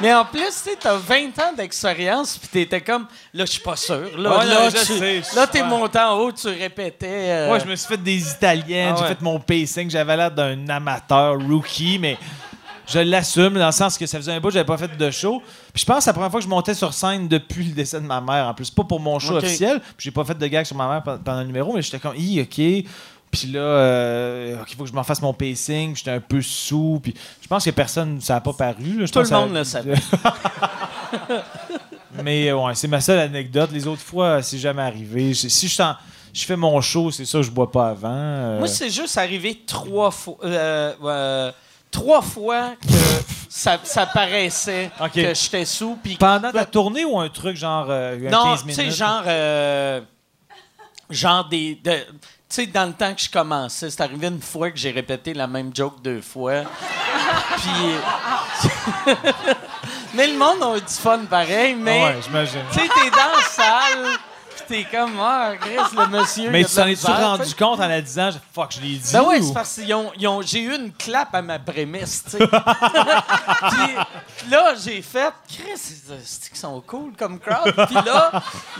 Mais 0.00 0.14
en 0.14 0.24
plus, 0.24 0.40
tu 0.46 0.52
sais, 0.52 0.76
t'as 0.80 0.94
20 0.94 1.38
ans 1.40 1.52
d'expérience, 1.56 2.38
puis 2.38 2.48
t'étais 2.48 2.80
comme, 2.80 3.06
là, 3.34 3.44
je 3.44 3.50
suis 3.50 3.60
pas 3.62 3.74
sûr. 3.74 4.16
Là, 4.16 4.38
Ouais, 4.38 4.46
là, 4.46 4.68
là, 5.34 5.46
t'es 5.48 5.60
ouais. 5.60 5.66
monté 5.68 5.98
en 5.98 6.12
haut, 6.18 6.30
tu 6.30 6.46
répétais. 6.46 7.06
euh, 7.10 7.46
Moi, 7.48 7.58
je 7.58 7.64
me 7.64 7.74
suis 7.74 7.88
fait 7.88 7.96
des 8.02 8.30
Italiennes, 8.30 8.92
Ah 8.94 8.96
j'ai 8.96 9.02
ouais. 9.02 9.08
fait 9.08 9.20
mon 9.20 9.40
pacing, 9.40 9.90
j'avais 9.90 10.16
l'air 10.16 10.30
d'un 10.30 10.68
amateur 10.68 11.36
rookie, 11.40 11.98
mais 11.98 12.16
je 12.88 12.98
l'assume 13.00 13.54
dans 13.54 13.66
le 13.66 13.72
sens 13.72 13.98
que 13.98 14.06
ça 14.06 14.18
faisait 14.18 14.32
un 14.32 14.40
bout, 14.40 14.50
j'avais 14.50 14.64
pas 14.64 14.78
fait 14.78 14.96
de 14.96 15.10
show. 15.10 15.42
Puis 15.72 15.82
je 15.82 15.84
pense 15.84 15.98
que 15.98 16.02
c'est 16.04 16.10
la 16.10 16.14
première 16.14 16.30
fois 16.30 16.40
que 16.40 16.44
je 16.44 16.50
montais 16.50 16.74
sur 16.74 16.94
scène 16.94 17.28
depuis 17.28 17.64
le 17.64 17.72
décès 17.74 18.00
de 18.00 18.06
ma 18.06 18.20
mère, 18.20 18.46
en 18.46 18.54
plus, 18.54 18.70
pas 18.70 18.84
pour 18.84 19.00
mon 19.00 19.18
show 19.18 19.34
officiel. 19.46 19.80
Puis 19.80 19.94
j'ai 20.06 20.10
pas 20.10 20.24
fait 20.24 20.38
de 20.38 20.46
gag 20.46 20.64
sur 20.64 20.76
ma 20.76 20.88
mère 20.88 21.02
pe- 21.02 21.18
pendant 21.24 21.40
le 21.40 21.46
numéro, 21.46 21.72
mais 21.74 21.82
j'étais 21.82 21.98
comme, 21.98 22.16
hi, 22.16 22.40
ok. 22.40 22.90
Puis 23.30 23.48
là, 23.52 23.60
euh, 23.60 24.56
il 24.66 24.74
faut 24.74 24.84
que 24.84 24.88
je 24.88 24.94
m'en 24.94 25.02
fasse 25.04 25.20
mon 25.20 25.34
pacing. 25.34 25.94
J'étais 25.94 26.12
un 26.12 26.20
peu 26.20 26.40
sous. 26.40 26.98
Puis 27.02 27.12
je 27.42 27.46
pense 27.46 27.62
que 27.62 27.68
personne, 27.70 28.22
ça 28.22 28.36
a 28.36 28.40
pas 28.40 28.54
paru. 28.54 29.00
là. 29.00 29.06
Tout 29.06 29.20
le 29.20 29.28
monde 29.30 29.52
le 29.54 29.64
savait. 29.64 29.96
Mais 32.22 32.48
euh, 32.48 32.56
ouais, 32.56 32.74
c'est 32.74 32.88
ma 32.88 33.00
seule 33.00 33.18
anecdote. 33.18 33.70
Les 33.72 33.86
autres 33.86 34.02
fois, 34.02 34.42
c'est 34.42 34.58
jamais 34.58 34.82
arrivé. 34.82 35.34
Si 35.34 35.68
je, 35.68 35.74
sens- 35.74 35.96
je 36.32 36.44
fais 36.44 36.56
mon 36.56 36.80
show, 36.80 37.10
c'est 37.10 37.24
ça, 37.24 37.42
je 37.42 37.50
bois 37.50 37.70
pas 37.70 37.90
avant. 37.90 38.08
euh, 38.10 38.58
Moi, 38.58 38.68
c'est 38.68 38.90
juste 38.90 39.16
arrivé 39.18 39.62
trois 39.66 40.10
fois. 40.10 40.36
euh, 40.44 40.92
euh, 41.04 41.52
trois 41.90 42.22
fois 42.22 42.70
que 42.80 42.94
ça, 43.48 43.78
ça 43.82 44.06
paraissait 44.06 44.90
que 45.14 45.34
j'étais 45.34 45.64
sous. 45.64 45.98
Puis 46.02 46.16
Pendant 46.16 46.52
ta 46.52 46.64
tournée 46.64 47.04
ou 47.04 47.18
un 47.18 47.28
truc 47.28 47.56
genre 47.56 47.86
euh, 47.88 48.18
non, 48.30 48.44
15 48.56 48.64
tu 48.66 48.72
sais, 48.74 48.90
genre. 48.90 49.22
euh, 49.26 50.00
genre 51.10 51.48
des. 51.48 51.74
de- 51.82 52.06
tu 52.50 52.54
sais, 52.54 52.66
dans 52.66 52.86
le 52.86 52.94
temps 52.94 53.12
que 53.14 53.20
je 53.20 53.28
commençais, 53.30 53.90
c'est 53.90 54.00
arrivé 54.00 54.26
une 54.28 54.40
fois 54.40 54.70
que 54.70 54.78
j'ai 54.78 54.90
répété 54.90 55.34
la 55.34 55.46
même 55.46 55.70
joke 55.74 56.00
deux 56.02 56.22
fois. 56.22 56.62
Puis. 57.56 59.12
mais 60.14 60.26
le 60.28 60.38
monde 60.38 60.62
a 60.62 60.76
eu 60.76 60.80
du 60.80 60.86
fun 60.94 61.20
pareil, 61.28 61.74
mais. 61.74 62.00
Ah 62.02 62.06
ouais, 62.16 62.22
j'imagine. 62.24 62.62
Tu 62.72 62.78
sais, 62.80 62.86
t'es 62.88 63.10
dans 63.10 63.36
la 63.36 63.42
salle, 63.48 64.16
pis 64.16 64.18
t'es 64.68 64.84
comme, 64.84 65.18
ah, 65.20 65.52
Chris, 65.60 65.76
le 65.96 66.06
monsieur. 66.08 66.50
Mais 66.50 66.64
tu 66.64 66.74
t'en 66.74 66.86
es-tu 66.86 67.06
rendu 67.06 67.54
compte 67.54 67.80
en 67.80 67.88
la 67.88 68.00
disant, 68.00 68.30
fuck, 68.54 68.72
je 68.72 68.80
l'ai 68.80 68.96
dit? 68.96 69.12
Ben 69.12 69.22
ouais, 69.22 69.40
ou- 69.40 69.46
c'est 69.48 69.54
parce 69.54 69.78
ont- 70.28 70.42
j'ai 70.42 70.60
eu 70.60 70.74
une 70.74 70.92
clap 70.92 71.34
à 71.34 71.42
ma 71.42 71.58
prémisse, 71.58 72.24
tu 72.24 72.30
sais. 72.32 72.38
Puis 74.38 74.50
là, 74.50 74.74
j'ai 74.82 75.02
fait, 75.02 75.32
Chris, 75.48 75.76
c'est 75.76 76.48
qu'ils 76.48 76.58
sont 76.58 76.80
cool 76.86 77.12
comme 77.18 77.38
crowd. 77.38 77.74
Puis 77.86 77.94
là, 77.96 78.30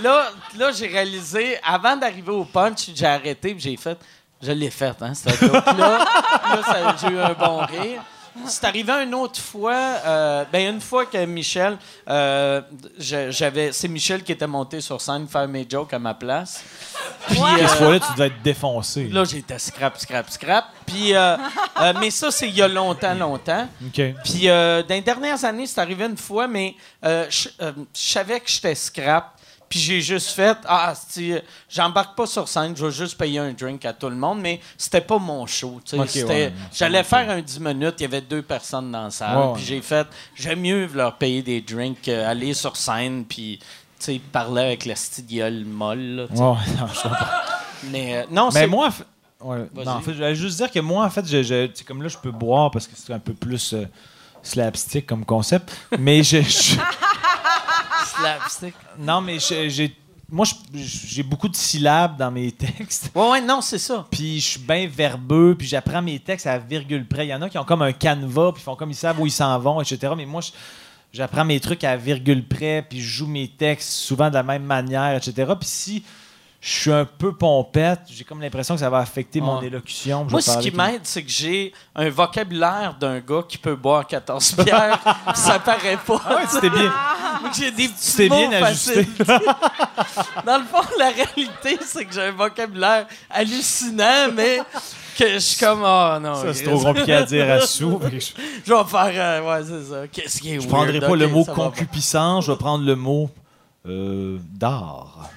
là, 0.02 0.26
là 0.57 0.73
j'ai 0.73 0.87
réalisé, 0.87 1.59
avant 1.64 1.97
d'arriver 1.97 2.33
au 2.33 2.45
punch, 2.45 2.90
j'ai 2.95 3.07
arrêté, 3.07 3.52
puis 3.54 3.61
j'ai 3.61 3.76
fait, 3.76 3.99
je 4.42 4.52
l'ai 4.52 4.71
fait, 4.71 4.95
hein, 5.00 5.14
cette 5.14 5.40
joke-là. 5.40 5.99
là, 5.99 6.62
ça- 6.64 6.97
j'ai 7.00 7.09
eu 7.14 7.18
un 7.21 7.33
bon 7.35 7.59
rire. 7.66 8.02
C'est 8.47 8.64
arrivé 8.64 8.92
une 8.92 9.14
autre 9.14 9.40
fois, 9.40 9.75
euh, 9.75 10.44
ben 10.52 10.75
une 10.75 10.80
fois 10.80 11.06
que 11.06 11.25
Michel, 11.25 11.76
euh, 12.08 12.61
j'avais, 12.99 13.73
c'est 13.73 13.88
Michel 13.88 14.23
qui 14.23 14.32
était 14.32 14.47
monté 14.47 14.80
sur 14.80 15.00
scène 15.00 15.26
faire 15.28 15.49
mes 15.49 15.66
jokes 15.68 15.92
à 15.92 15.99
ma 15.99 16.14
place. 16.14 16.62
Puis, 17.26 17.37
Cette 17.37 17.64
euh, 17.64 17.68
fois-là, 17.68 18.00
tu 18.00 18.12
devais 18.12 18.26
être 18.28 18.42
défoncé. 18.42 19.08
Là, 19.08 19.25
j'étais 19.25 19.58
scrap, 19.58 19.99
scrap, 19.99 20.30
scrap. 20.30 20.66
Puis, 20.87 21.12
mais 22.00 22.11
ça, 22.11 22.30
c'est 22.30 22.49
il 22.49 22.56
y 22.56 22.62
a 22.62 22.68
longtemps, 22.68 23.14
longtemps. 23.14 23.68
OK. 23.87 24.02
Puis, 24.25 24.47
dans 24.47 24.85
les 24.88 25.00
dernières 25.00 25.44
années, 25.44 25.66
c'est 25.66 25.80
arrivé 25.80 26.06
une 26.06 26.16
fois, 26.16 26.47
mais 26.47 26.75
je 27.02 27.49
je 27.58 28.12
savais 28.12 28.40
que 28.40 28.49
j'étais 28.50 28.75
scrap. 28.75 29.38
Puis 29.68 29.78
j'ai 29.78 30.00
juste 30.00 30.30
fait, 30.30 30.56
ah, 30.66 30.94
j'embarque 31.68 32.16
pas 32.16 32.26
sur 32.26 32.48
scène, 32.48 32.75
je 32.76 32.87
vais 32.87 32.92
juste 32.92 33.18
payer 33.18 33.38
un 33.38 33.52
drink 33.52 33.84
à 33.84 33.92
tout 33.92 34.08
le 34.08 34.16
monde, 34.16 34.40
mais 34.40 34.60
c'était 34.76 35.00
pas 35.02 35.18
mon 35.18 35.46
show. 35.46 35.80
ouais, 35.98 36.06
J'allais 36.72 37.02
faire 37.04 37.28
un 37.30 37.40
10 37.42 37.60
minutes, 37.60 37.94
il 37.98 38.02
y 38.02 38.06
avait 38.06 38.20
deux 38.22 38.42
personnes 38.42 38.90
dans 38.90 39.04
la 39.04 39.10
salle, 39.10 39.37
puis 39.54 39.64
j'ai 39.64 39.80
fait, 39.82 40.06
j'aime 40.34 40.60
mieux 40.60 40.88
leur 40.94 41.16
payer 41.16 41.42
des 41.42 41.60
drinks, 41.60 42.00
qu'aller 42.02 42.54
sur 42.54 42.76
scène, 42.76 43.25
puis 43.26 43.58
tu 43.60 43.66
sais, 43.98 44.20
parler 44.32 44.62
avec 44.62 44.87
la 44.87 44.94
gueule 45.28 45.64
molle. 45.64 45.98
là, 46.16 46.26
non, 46.80 46.87
je 46.94 47.02
comprends. 47.02 47.26
Mais 47.92 48.16
euh, 48.16 48.22
non, 48.30 48.48
Mais 48.52 48.60
c'est 48.62 48.66
moi, 48.66 48.88
ouais, 49.40 49.58
non, 49.75 49.92
en 49.92 50.00
fait, 50.00 50.12
je 50.12 50.16
voulais 50.16 50.34
juste 50.34 50.56
dire 50.56 50.70
que 50.70 50.80
moi, 50.80 51.04
en 51.04 51.10
fait, 51.10 51.26
je, 51.26 51.82
comme 51.84 52.02
là, 52.02 52.08
je 52.08 52.16
peux 52.16 52.30
boire 52.30 52.70
parce 52.70 52.87
que 52.87 52.94
c'est 52.96 53.12
un 53.12 53.18
peu 53.18 53.34
plus 53.34 53.72
euh, 53.75 53.84
slapstick 54.42 55.06
comme 55.06 55.25
concept. 55.25 55.76
Mais 55.98 56.22
je, 56.22 56.40
je- 56.42 56.76
slapstick. 58.20 58.75
non, 58.98 59.20
mais 59.20 59.38
j'ai, 59.38 59.96
moi, 60.30 60.44
j'ai 60.75 61.22
beaucoup 61.22 61.48
de 61.48 61.56
syllabes 61.56 62.18
dans 62.18 62.30
mes 62.30 62.52
textes. 62.52 63.10
Ouais, 63.14 63.30
ouais, 63.30 63.40
non, 63.40 63.60
c'est 63.60 63.78
ça. 63.78 64.06
Puis 64.10 64.40
je 64.40 64.46
suis 64.46 64.60
bien 64.60 64.87
verbeux, 64.87 65.54
puis 65.58 65.66
j'apprends 65.66 66.02
mes 66.02 66.18
textes 66.18 66.46
à 66.46 66.58
virgule 66.58 67.06
près. 67.06 67.26
Il 67.26 67.30
y 67.30 67.34
en 67.34 67.40
a 67.42 67.48
qui 67.48 67.58
ont 67.58 67.64
comme 67.64 67.82
un 67.82 67.92
canevas, 67.92 68.52
puis 68.52 68.62
font 68.62 68.76
comme 68.76 68.90
ils 68.90 68.94
savent 68.94 69.18
où 69.20 69.26
ils 69.26 69.32
s'en 69.32 69.58
vont, 69.58 69.80
etc. 69.80 70.12
Mais 70.16 70.26
moi, 70.26 70.42
j'apprends 71.12 71.44
mes 71.44 71.60
trucs 71.60 71.82
à 71.84 71.96
virgule 71.96 72.46
près, 72.46 72.84
puis 72.88 73.00
je 73.00 73.08
joue 73.08 73.26
mes 73.26 73.48
textes 73.48 73.90
souvent 73.90 74.28
de 74.28 74.34
la 74.34 74.42
même 74.42 74.64
manière, 74.64 75.16
etc. 75.16 75.52
Puis 75.58 75.68
si 75.68 76.04
je 76.61 76.71
suis 76.71 76.93
un 76.93 77.05
peu 77.05 77.33
pompette. 77.33 78.00
J'ai 78.11 78.25
comme 78.25 78.41
l'impression 78.41 78.75
que 78.75 78.81
ça 78.81 78.91
va 78.91 78.99
affecter 78.99 79.41
mon 79.41 79.62
élocution. 79.62 80.25
Moi, 80.25 80.41
ce 80.41 80.59
qui 80.59 80.73
m'aide, 80.73 81.03
c'est 81.05 81.23
que 81.23 81.31
j'ai 81.31 81.73
un 81.95 82.11
vocabulaire 82.11 82.97
d'un 82.99 83.21
gars 83.21 83.45
qui 83.49 83.59
peut 83.59 83.77
boire 83.77 84.07
14 84.07 84.57
bières. 84.65 84.99
ça 85.35 85.61
paraît 85.61 85.99
pas. 86.05 86.21
Ah 86.27 86.37
ouais, 86.37 86.43
c'était 86.49 86.71
bien. 86.71 86.93
J'ai 87.57 87.71
des 87.71 87.88
petits 87.88 88.29
mots 88.29 88.49
bien 88.49 88.62
ajusté. 88.62 89.07
Dans 90.45 90.59
le 90.59 90.65
fond, 90.65 90.83
la 90.99 91.11
réalité, 91.11 91.79
c'est 91.83 92.05
que 92.05 92.12
j'ai 92.12 92.23
un 92.23 92.33
vocabulaire 92.33 93.07
hallucinant, 93.31 94.33
mais 94.35 94.59
que 95.17 95.35
je 95.35 95.38
suis 95.38 95.65
comme, 95.65 95.83
oh 95.85 96.19
non. 96.21 96.35
Ça, 96.35 96.55
c'est 96.55 96.65
trop 96.65 96.81
compliqué 96.81 97.15
à 97.15 97.23
dire 97.23 97.50
à 97.50 97.61
sous. 97.67 98.00
Je 98.03 98.19
Je 98.67 98.75
vais 98.75 98.85
faire, 98.85 99.12
euh, 99.15 99.43
ouais, 99.43 99.65
c'est 99.65 99.91
ça. 99.91 100.09
Qu'est-ce 100.09 100.41
qui 100.41 100.55
est 100.55 100.61
je 100.61 100.67
prendrai 100.67 100.99
pas 100.99 101.15
le 101.15 101.29
mot 101.29 101.45
concupiscence, 101.45 102.47
je 102.47 102.53
vais 102.53 102.59
prendre 102.59 102.85
le 102.85 102.97
mot 102.97 103.31
euh, 103.87 104.38
d'art. 104.55 105.31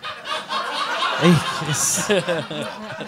Hey, 1.24 1.34
Chris. 1.60 1.74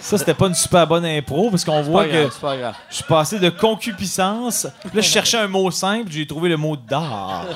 Ça, 0.00 0.18
c'était 0.18 0.34
pas 0.34 0.46
une 0.46 0.54
super 0.54 0.86
bonne 0.86 1.04
impro 1.04 1.50
parce 1.50 1.64
qu'on 1.64 1.72
pas. 1.72 1.82
voit 1.82 2.04
pas 2.04 2.08
que 2.08 2.40
pas 2.40 2.72
je 2.88 2.94
suis 2.94 3.04
passé 3.04 3.38
de 3.38 3.50
concupiscence. 3.50 4.64
Là, 4.64 5.00
je 5.00 5.00
cherchais 5.00 5.38
un 5.38 5.48
mot 5.48 5.70
simple, 5.70 6.10
j'ai 6.12 6.26
trouvé 6.26 6.48
le 6.48 6.56
mot 6.56 6.76
d'art. 6.76 7.46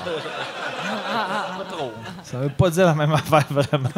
Ça 2.24 2.38
veut 2.38 2.50
pas 2.50 2.70
dire 2.70 2.86
la 2.86 2.94
même 2.94 3.12
affaire, 3.12 3.46
vraiment. 3.50 3.88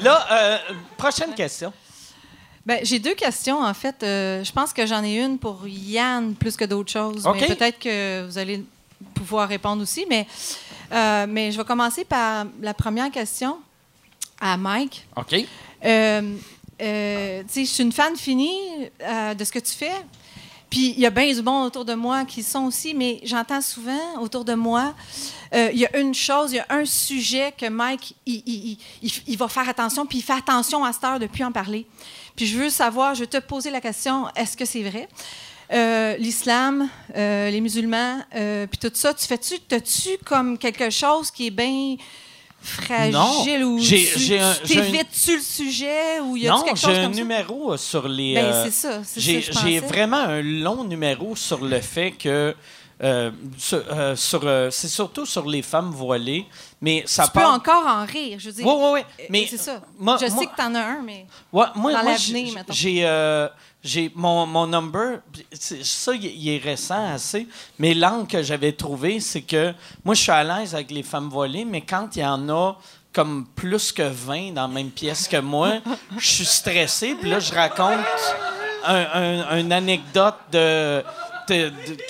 Là, 0.00 0.26
euh, 0.30 0.58
prochaine 0.96 1.34
question. 1.34 1.72
Ben, 2.66 2.80
j'ai 2.82 2.98
deux 2.98 3.14
questions, 3.14 3.62
en 3.62 3.72
fait. 3.72 4.02
Euh, 4.02 4.44
je 4.44 4.52
pense 4.52 4.74
que 4.74 4.84
j'en 4.86 5.02
ai 5.02 5.16
une 5.16 5.38
pour 5.38 5.66
Yann 5.66 6.34
plus 6.34 6.56
que 6.56 6.66
d'autres 6.66 6.92
choses. 6.92 7.26
Mais 7.34 7.46
peut-être 7.46 7.78
que 7.78 8.26
vous 8.26 8.36
allez 8.36 8.62
pouvoir 9.14 9.48
répondre 9.48 9.82
aussi. 9.82 10.04
Mais, 10.08 10.26
euh, 10.92 11.26
mais 11.28 11.50
je 11.50 11.56
vais 11.56 11.64
commencer 11.64 12.04
par 12.04 12.44
la 12.60 12.74
première 12.74 13.10
question 13.10 13.58
à 14.40 14.56
Mike. 14.56 15.06
OK. 15.16 15.46
Euh, 15.84 16.36
euh, 16.80 17.42
je 17.54 17.64
suis 17.64 17.82
une 17.82 17.92
fan 17.92 18.16
finie 18.16 18.90
euh, 19.02 19.34
de 19.34 19.44
ce 19.44 19.52
que 19.52 19.58
tu 19.58 19.72
fais. 19.72 19.92
Puis 20.70 20.90
il 20.90 21.00
y 21.00 21.06
a 21.06 21.10
bien 21.10 21.32
du 21.32 21.40
bon 21.40 21.64
autour 21.64 21.84
de 21.86 21.94
moi 21.94 22.26
qui 22.26 22.42
sont 22.42 22.64
aussi, 22.64 22.92
mais 22.92 23.20
j'entends 23.24 23.62
souvent 23.62 24.20
autour 24.20 24.44
de 24.44 24.52
moi, 24.52 24.94
il 25.54 25.78
y 25.78 25.86
a 25.86 25.98
une 25.98 26.12
chose, 26.12 26.52
il 26.52 26.56
y 26.56 26.58
a 26.58 26.66
un 26.68 26.84
sujet 26.84 27.54
que 27.56 27.70
Mike, 27.70 28.14
il, 28.26 28.76
va 29.38 29.48
faire 29.48 29.66
attention, 29.66 30.04
puis 30.04 30.18
il 30.18 30.20
fait 30.20 30.34
attention 30.34 30.84
à 30.84 30.92
cette 30.92 31.04
heure 31.04 31.18
depuis 31.18 31.42
en 31.42 31.52
parler. 31.52 31.86
Puis 32.36 32.44
je 32.44 32.58
veux 32.58 32.68
savoir, 32.68 33.14
je 33.14 33.20
veux 33.20 33.26
te 33.26 33.38
poser 33.38 33.70
la 33.70 33.80
question, 33.80 34.26
est-ce 34.36 34.58
que 34.58 34.66
c'est 34.66 34.82
vrai? 34.82 35.08
L'islam, 36.18 36.90
les 37.14 37.60
musulmans, 37.62 38.18
puis 38.30 38.78
tout 38.78 38.92
ça, 38.92 39.14
tu 39.14 39.26
fais-tu, 39.26 39.60
t'as-tu 39.60 40.18
comme 40.22 40.58
quelque 40.58 40.90
chose 40.90 41.30
qui 41.30 41.46
est 41.46 41.50
bien 41.50 41.96
fragile 42.60 43.12
Non. 43.12 43.44
ou 43.66 43.78
J'ai- 43.80 44.04
tu, 44.12 44.18
j'ai 44.18 44.38
un- 44.40 44.54
tu 44.54 44.72
j'ai 44.74 44.80
un- 44.80 44.82
t'évites-tu 44.84 45.36
le 45.36 45.42
sujet 45.42 46.20
ou 46.20 46.36
y 46.36 46.48
a 46.48 46.50
Non, 46.52 46.62
quelque 46.62 46.76
j'ai 46.76 46.86
chose 46.86 46.98
un 46.98 47.02
comme 47.04 47.14
ça? 47.14 47.20
numéro 47.20 47.72
euh, 47.72 47.76
sur 47.76 48.08
les. 48.08 48.34
Ben, 48.34 48.44
euh, 48.44 48.64
c'est 48.64 48.70
ça, 48.72 49.00
c'est 49.04 49.20
J'ai 49.20 49.42
ça, 49.42 49.60
j'ai 49.64 49.80
vraiment 49.80 50.16
un 50.18 50.42
long 50.42 50.84
numéro 50.84 51.34
sur 51.36 51.64
le 51.64 51.80
fait 51.80 52.12
que. 52.12 52.54
euh, 53.00 53.30
sur, 53.56 53.80
euh, 53.92 54.16
sur, 54.16 54.40
euh, 54.44 54.70
c'est 54.72 54.88
surtout 54.88 55.24
sur 55.24 55.46
les 55.48 55.62
femmes 55.62 55.90
voilées, 55.92 56.46
mais 56.80 57.04
ça 57.06 57.26
tu 57.26 57.30
peux 57.30 57.38
part. 57.40 57.54
encore 57.54 57.86
en 57.86 58.04
rire, 58.04 58.38
je 58.40 58.46
veux 58.50 58.52
dire. 58.56 58.66
Oui, 58.66 58.72
oui, 58.76 58.90
oui. 58.94 59.00
Euh, 59.20 59.24
Mais 59.30 59.46
c'est 59.48 59.56
ça. 59.56 59.80
moi- 60.00 60.16
je 60.20 60.26
moi- 60.26 60.36
sais 60.40 60.46
que 60.46 60.56
t'en 60.56 60.74
as 60.74 60.80
un, 60.80 61.02
mais 61.02 61.24
Ouais, 61.52 61.66
moi, 61.76 61.92
Dans 61.92 62.02
moi, 62.02 62.10
l'avenir, 62.10 62.54
j'ai- 62.72 62.98
j'ai 63.00 63.04
j'ai 63.84 64.10
mon, 64.14 64.44
mon 64.46 64.66
number, 64.66 65.20
ça 65.52 66.12
il 66.14 66.48
est 66.48 66.58
récent 66.58 67.12
assez, 67.14 67.46
mais 67.78 67.94
l'angle 67.94 68.26
que 68.26 68.42
j'avais 68.42 68.72
trouvé, 68.72 69.20
c'est 69.20 69.42
que 69.42 69.72
moi 70.04 70.14
je 70.14 70.22
suis 70.22 70.32
à 70.32 70.42
l'aise 70.42 70.74
avec 70.74 70.90
les 70.90 71.02
femmes 71.04 71.28
voilées, 71.28 71.64
mais 71.64 71.80
quand 71.82 72.08
il 72.16 72.22
y 72.22 72.26
en 72.26 72.48
a 72.48 72.76
comme 73.12 73.46
plus 73.54 73.92
que 73.92 74.02
20 74.02 74.52
dans 74.52 74.62
la 74.62 74.68
même 74.68 74.90
pièce 74.90 75.26
que 75.28 75.38
moi, 75.38 75.74
je 76.18 76.26
suis 76.28 76.44
stressé, 76.44 77.14
puis 77.20 77.30
là 77.30 77.38
je 77.40 77.52
raconte 77.54 77.98
un- 78.84 79.06
un- 79.14 79.58
une 79.58 79.72
anecdote 79.72 80.34
de- 80.52 81.02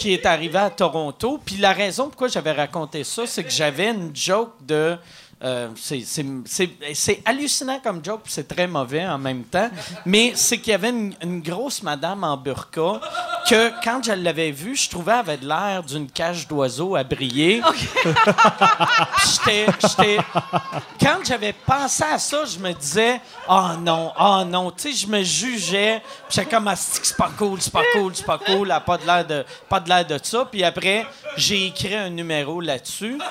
qui 0.00 0.12
est 0.12 0.26
arrivée 0.26 0.58
à 0.58 0.68
Toronto, 0.70 1.38
puis 1.44 1.58
la 1.58 1.72
raison 1.72 2.08
pourquoi 2.08 2.26
j'avais 2.28 2.50
raconté 2.52 3.04
ça, 3.04 3.22
c'est 3.24 3.44
que 3.44 3.50
j'avais 3.50 3.90
une 3.90 4.10
joke 4.14 4.52
de 4.66 4.96
euh, 5.42 5.68
c'est- 5.76 7.22
hallucinant 7.24 7.78
comme 7.80 8.04
joke, 8.04 8.22
c'est 8.26 8.48
très 8.48 8.66
mauvais 8.66 9.06
en 9.06 9.18
même 9.18 9.44
temps. 9.44 9.70
Mais 10.04 10.32
c'est 10.34 10.58
qu'il 10.58 10.72
y 10.72 10.74
avait 10.74 10.90
une, 10.90 11.14
une 11.22 11.40
grosse 11.40 11.82
madame 11.82 12.24
en 12.24 12.36
burqa 12.36 13.00
que, 13.48 13.72
quand 13.82 14.02
je 14.04 14.12
l'avais 14.12 14.50
vue, 14.50 14.76
je 14.76 14.88
trouvais 14.90 15.12
elle 15.12 15.18
avait 15.18 15.36
l'air 15.38 15.82
d'une 15.82 16.10
cage 16.10 16.46
d'oiseaux 16.46 16.94
à 16.96 17.04
briller. 17.04 17.62
Puis 17.72 17.88
j'étais- 19.26 19.66
j'étais- 19.80 20.18
Quand 21.00 21.18
j'avais 21.24 21.52
pensé 21.52 22.04
à 22.04 22.18
ça, 22.18 22.44
je 22.44 22.58
me 22.58 22.72
disais 22.72 23.20
Oh 23.48 23.68
non, 23.80 24.12
oh 24.20 24.42
non. 24.46 24.70
Tu 24.70 24.92
sais, 24.92 24.92
je 24.92 25.06
me 25.06 25.22
jugeais. 25.22 26.02
Puis 26.28 26.36
j'étais 26.38 26.50
comme 26.50 26.66
que 26.66 26.76
c'est 26.76 27.16
pas 27.16 27.30
cool, 27.36 27.60
c'est 27.60 27.72
pas 27.72 27.82
cool, 27.94 28.14
c'est 28.14 28.26
pas 28.26 28.38
cool. 28.38 28.66
Elle 28.68 28.72
a 28.72 28.80
pas 28.80 28.98
de 28.98 29.06
l'air 29.06 29.26
de, 29.26 29.44
pas 29.68 29.80
de 29.80 29.88
l'air 29.88 30.04
de 30.06 30.18
ça. 30.22 30.44
Puis 30.50 30.62
après, 30.64 31.06
j'ai 31.36 31.66
écrit 31.66 31.94
un 31.94 32.10
numéro 32.10 32.60
là-dessus. 32.60 33.18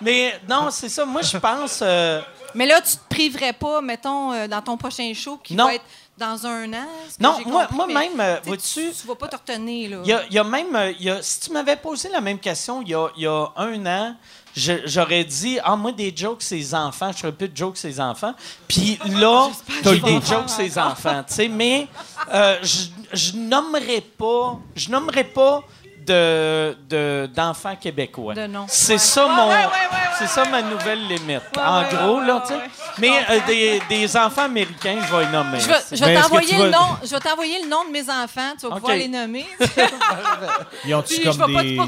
Mais 0.00 0.38
non, 0.48 0.68
c'est 0.70 0.88
ça. 0.88 1.04
Moi, 1.04 1.22
je 1.22 1.36
pense. 1.38 1.80
euh, 1.82 2.20
Mais 2.54 2.66
là, 2.66 2.80
tu 2.80 2.96
te 2.96 3.08
priverais 3.08 3.52
pas, 3.52 3.80
mettons, 3.80 4.32
euh, 4.32 4.46
dans 4.48 4.60
ton 4.60 4.76
prochain 4.76 5.10
show 5.14 5.38
qui 5.42 5.54
Non. 5.54 5.66
va 5.66 5.74
être 5.74 5.84
dans 6.18 6.46
un 6.46 6.72
an? 6.72 6.86
Non, 7.18 7.38
moi- 7.46 7.62
compris, 7.66 7.76
moi 7.76 7.86
mais, 7.88 7.94
même, 7.94 8.20
euh, 8.20 8.36
tu 8.42 8.48
vois-tu- 8.48 8.62
Tu, 8.90 8.92
tu 9.00 9.06
vas 9.06 9.14
pas 9.16 9.28
te 9.28 9.36
retenir, 9.36 9.90
là. 9.90 9.96
Il 10.04 10.08
y 10.08 10.12
a, 10.12 10.24
il 10.26 10.32
y 10.34 10.38
a 10.38 10.44
même. 10.44 10.74
euh, 10.76 10.92
il 10.98 11.04
y 11.04 11.10
a- 11.10 11.22
si 11.22 11.40
tu 11.40 11.50
m'avais 11.52 11.76
posé 11.76 12.08
la 12.08 12.20
même 12.20 12.38
question 12.38 12.82
il 12.82 12.88
y 12.88 12.94
a, 12.94 13.08
il 13.16 13.22
y 13.22 13.26
a 13.26 13.46
un 13.56 13.86
an, 13.86 14.16
j'aurais 14.54 15.24
dit 15.24 15.58
Ah, 15.64 15.76
moi, 15.76 15.92
des 15.92 16.12
jokes, 16.16 16.42
ces 16.42 16.74
enfants. 16.74 17.10
Je 17.12 17.18
ferais 17.18 17.32
plus 17.32 17.48
de 17.48 17.56
jokes, 17.56 17.76
ces 17.76 18.00
enfants. 18.00 18.34
Puis 18.68 18.98
là, 19.06 19.48
j'ai 19.82 19.82
je 19.82 19.88
vais 19.90 20.00
des 20.20 20.26
jokes, 20.26 20.48
ces 20.50 20.78
enfants. 20.78 21.24
tu 21.26 21.34
sais, 21.34 21.48
mais 21.48 21.88
euh, 22.32 22.58
je, 22.62 22.86
je 23.12 23.36
nommerai 23.36 24.00
pas. 24.00 24.58
Je 24.76 24.90
nommerai 24.90 25.24
pas. 25.24 25.62
De, 26.06 26.76
de- 26.88 27.30
d'enfants 27.34 27.76
québécois. 27.76 28.34
De 28.34 28.46
nom. 28.46 28.66
C'est 28.68 28.92
Ouais. 28.94 28.98
ça 28.98 29.26
mon 29.26 29.48
ouais, 29.48 29.54
ouais, 29.54 29.64
ouais, 29.64 29.70
c'est 30.18 30.24
ouais. 30.24 30.30
ça 30.30 30.44
ma 30.46 30.62
nouvelle 30.62 31.06
limite. 31.06 31.42
Ouais, 31.56 31.62
en 31.62 31.82
gros 31.82 32.20
ouais, 32.20 32.26
là, 32.26 32.40
tu 32.42 32.48
sais. 32.48 32.54
ouais. 32.54 32.60
Mais 32.98 33.10
euh, 33.30 33.40
des, 33.46 33.82
des 33.88 34.16
enfants 34.16 34.44
américains, 34.44 34.96
je 35.06 35.14
vais 35.16 35.24
les 35.24 35.30
nommer. 35.32 35.60
Je 35.60 35.66
vais, 35.68 35.74
je 35.92 36.20
t'envoyer 36.22 36.56
le 36.58 36.64
vas- 36.64 36.70
nom. 36.78 36.88
Je 37.02 37.08
vais 37.10 37.20
t'envoyer 37.20 37.62
le 37.62 37.68
nom 37.68 37.84
de 37.84 37.90
mes 37.90 38.08
enfants. 38.10 38.52
Tu 38.60 38.68
vas 38.68 38.76
pouvoir 38.76 38.96
les 38.96 39.08
nommer. 39.08 39.46
Ils 40.84 40.94
ont-tu 40.94 41.20
comme 41.22 41.32
vais 41.32 41.38
pas 41.54 41.60
te 41.60 41.64
des, 41.64 41.80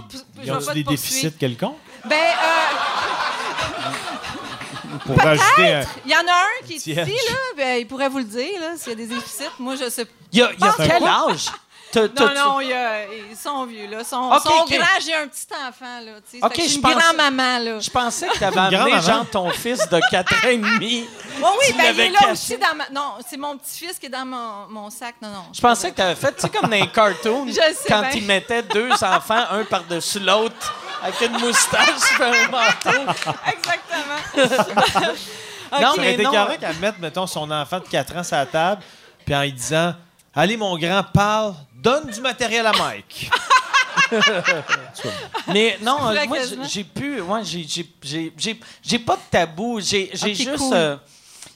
ils 0.45 0.53
te 0.59 0.73
des 0.73 0.85
déficits 0.85 1.33
quelconques? 1.33 1.77
Ben, 2.05 2.17
euh, 2.17 3.91
pour 5.05 5.17
rajouter 5.19 5.75
un... 5.75 5.83
il 6.05 6.11
y 6.11 6.15
en 6.15 6.19
a 6.19 6.23
un 6.23 6.67
qui 6.67 6.75
est 6.75 6.77
Petit 6.77 6.93
ici, 6.93 7.29
là. 7.29 7.35
Ben, 7.57 7.79
il 7.81 7.87
pourrait 7.87 8.09
vous 8.09 8.19
le 8.19 8.25
dire, 8.25 8.61
là, 8.61 8.73
s'il 8.77 8.91
y 8.91 8.93
a 8.93 8.97
des 8.97 9.07
déficits. 9.07 9.45
Moi, 9.59 9.75
je 9.77 9.89
sais 9.91 10.05
pas. 10.05 10.11
Il 10.33 10.39
y 10.39 10.43
a, 10.43 10.51
il 10.53 10.61
y 10.61 10.65
a 10.69 10.73
Pense 10.73 10.87
quel 10.87 11.05
âge? 11.05 11.47
Non, 12.01 12.35
non, 12.35 12.61
il 12.61 12.69
y 12.69 12.73
a- 12.73 13.05
ils 13.31 13.37
sont 13.37 13.65
vieux, 13.67 13.87
là. 13.89 13.99
Ils 14.01 14.05
sont, 14.05 14.31
OK, 14.31 14.43
sont 14.43 14.63
OK. 14.63 14.71
grands. 14.71 14.87
J'ai 15.05 15.15
un 15.15 15.27
petit 15.29 15.47
enfant, 15.53 16.01
là. 16.05 16.13
tu 16.31 16.39
sais. 16.41 16.49
Je 16.57 16.63
suis 16.63 16.77
une 16.77 16.83
pense- 16.83 16.95
grand-maman, 16.95 17.59
là. 17.59 17.81
Je 17.81 17.91
pensais 17.91 18.29
que 18.29 18.39
tu 18.39 18.45
avais 18.45 18.59
amené 18.59 19.01
genre 19.01 19.27
ton 19.31 19.51
fils 19.51 19.89
de 19.89 20.01
4 20.11 20.33
ans 20.45 20.49
et 20.49 20.57
demi. 20.59 21.07
Oui, 21.39 21.45
oui, 21.61 21.75
ben, 21.77 21.93
il 21.95 22.01
est 22.01 22.09
là 22.09 22.19
caché. 22.21 22.31
aussi 22.33 22.57
dans 22.59 22.75
ma... 22.75 22.89
Non, 22.91 23.13
c'est 23.29 23.37
mon 23.37 23.59
petit-fils 23.59 23.99
qui 23.99 24.07
est 24.07 24.09
dans 24.09 24.25
mon, 24.25 24.67
mon 24.71 24.89
sac. 24.91 25.17
Non, 25.21 25.29
non. 25.29 25.45
Je 25.53 25.61
pensais 25.61 25.91
que 25.91 25.97
tu 25.97 26.01
avais 26.03 26.15
fait, 26.15 26.33
tu 26.35 26.41
sais, 26.41 26.49
comme 26.49 26.63
dans 26.71 26.77
les 26.77 26.89
cartoons, 26.95 27.47
sais 27.53 27.75
quand 27.87 28.01
bien. 28.01 28.11
ils 28.15 28.25
mettaient 28.25 28.63
deux 28.63 28.91
enfants, 29.03 29.45
un 29.51 29.65
par-dessus 29.65 30.21
l'autre, 30.21 30.75
avec 31.03 31.21
une 31.21 31.39
moustache 31.39 32.19
et 32.19 32.23
un 32.23 32.49
manteau. 32.49 33.13
Exactement. 33.53 35.15
Non, 35.81 35.93
mais 35.99 36.15
été 36.15 36.25
correct 36.25 36.65
à 36.65 36.73
mettre, 36.75 36.99
mettons, 37.01 37.27
son 37.27 37.51
enfant 37.51 37.81
de 37.81 37.85
4 37.89 38.17
ans 38.17 38.23
sur 38.25 38.37
la 38.37 38.47
table, 38.47 38.83
puis 39.25 39.35
en 39.35 39.43
lui 39.43 39.53
disant 39.53 39.95
Allez, 40.35 40.57
mon 40.57 40.77
grand, 40.79 41.03
parle, 41.03 41.55
donne 41.83 42.07
du 42.11 42.21
matériel 42.21 42.67
à 42.67 42.73
Mike. 42.73 43.31
Mais 45.53 45.79
non, 45.83 45.99
euh, 46.11 46.27
moi, 46.27 46.39
j'ai- 46.69 46.85
pu. 46.85 47.21
Ouais, 47.21 47.41
j'ai- 47.45 47.67
j'ai- 47.69 47.89
j'ai 48.03 48.33
j'ai- 48.37 48.61
j'ai 48.83 48.99
pas 48.99 49.17
de 49.17 49.21
tabou. 49.31 49.81
J'ai 49.81 50.11
j'ai 50.13 50.31
Ok, 50.31 50.35
juste. 50.37 50.57
cool. 50.59 50.75
euh, 50.75 50.97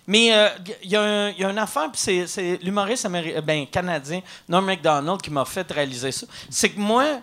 mais 0.07 0.33
euh, 0.35 0.49
il 0.83 0.91
y, 0.91 0.97
a 0.97 1.03
un- 1.03 1.31
il 1.31 1.39
y 1.41 1.45
a 1.45 1.51
une 1.51 1.59
affaire, 1.59 1.91
puis 1.93 2.01
c'est- 2.01 2.27
c'est 2.27 2.59
l'humoriste 2.63 3.05
améri- 3.07 3.35
euh, 3.37 3.41
ben, 3.41 3.67
canadien, 3.67 4.21
Norm 4.49 4.65
MacDonald, 4.65 5.21
qui 5.21 5.31
m'a 5.31 5.45
fait 5.45 5.71
réaliser 5.71 6.13
ça. 6.13 6.27
C'est 6.49 6.71
que 6.71 6.79
moi, 6.81 7.21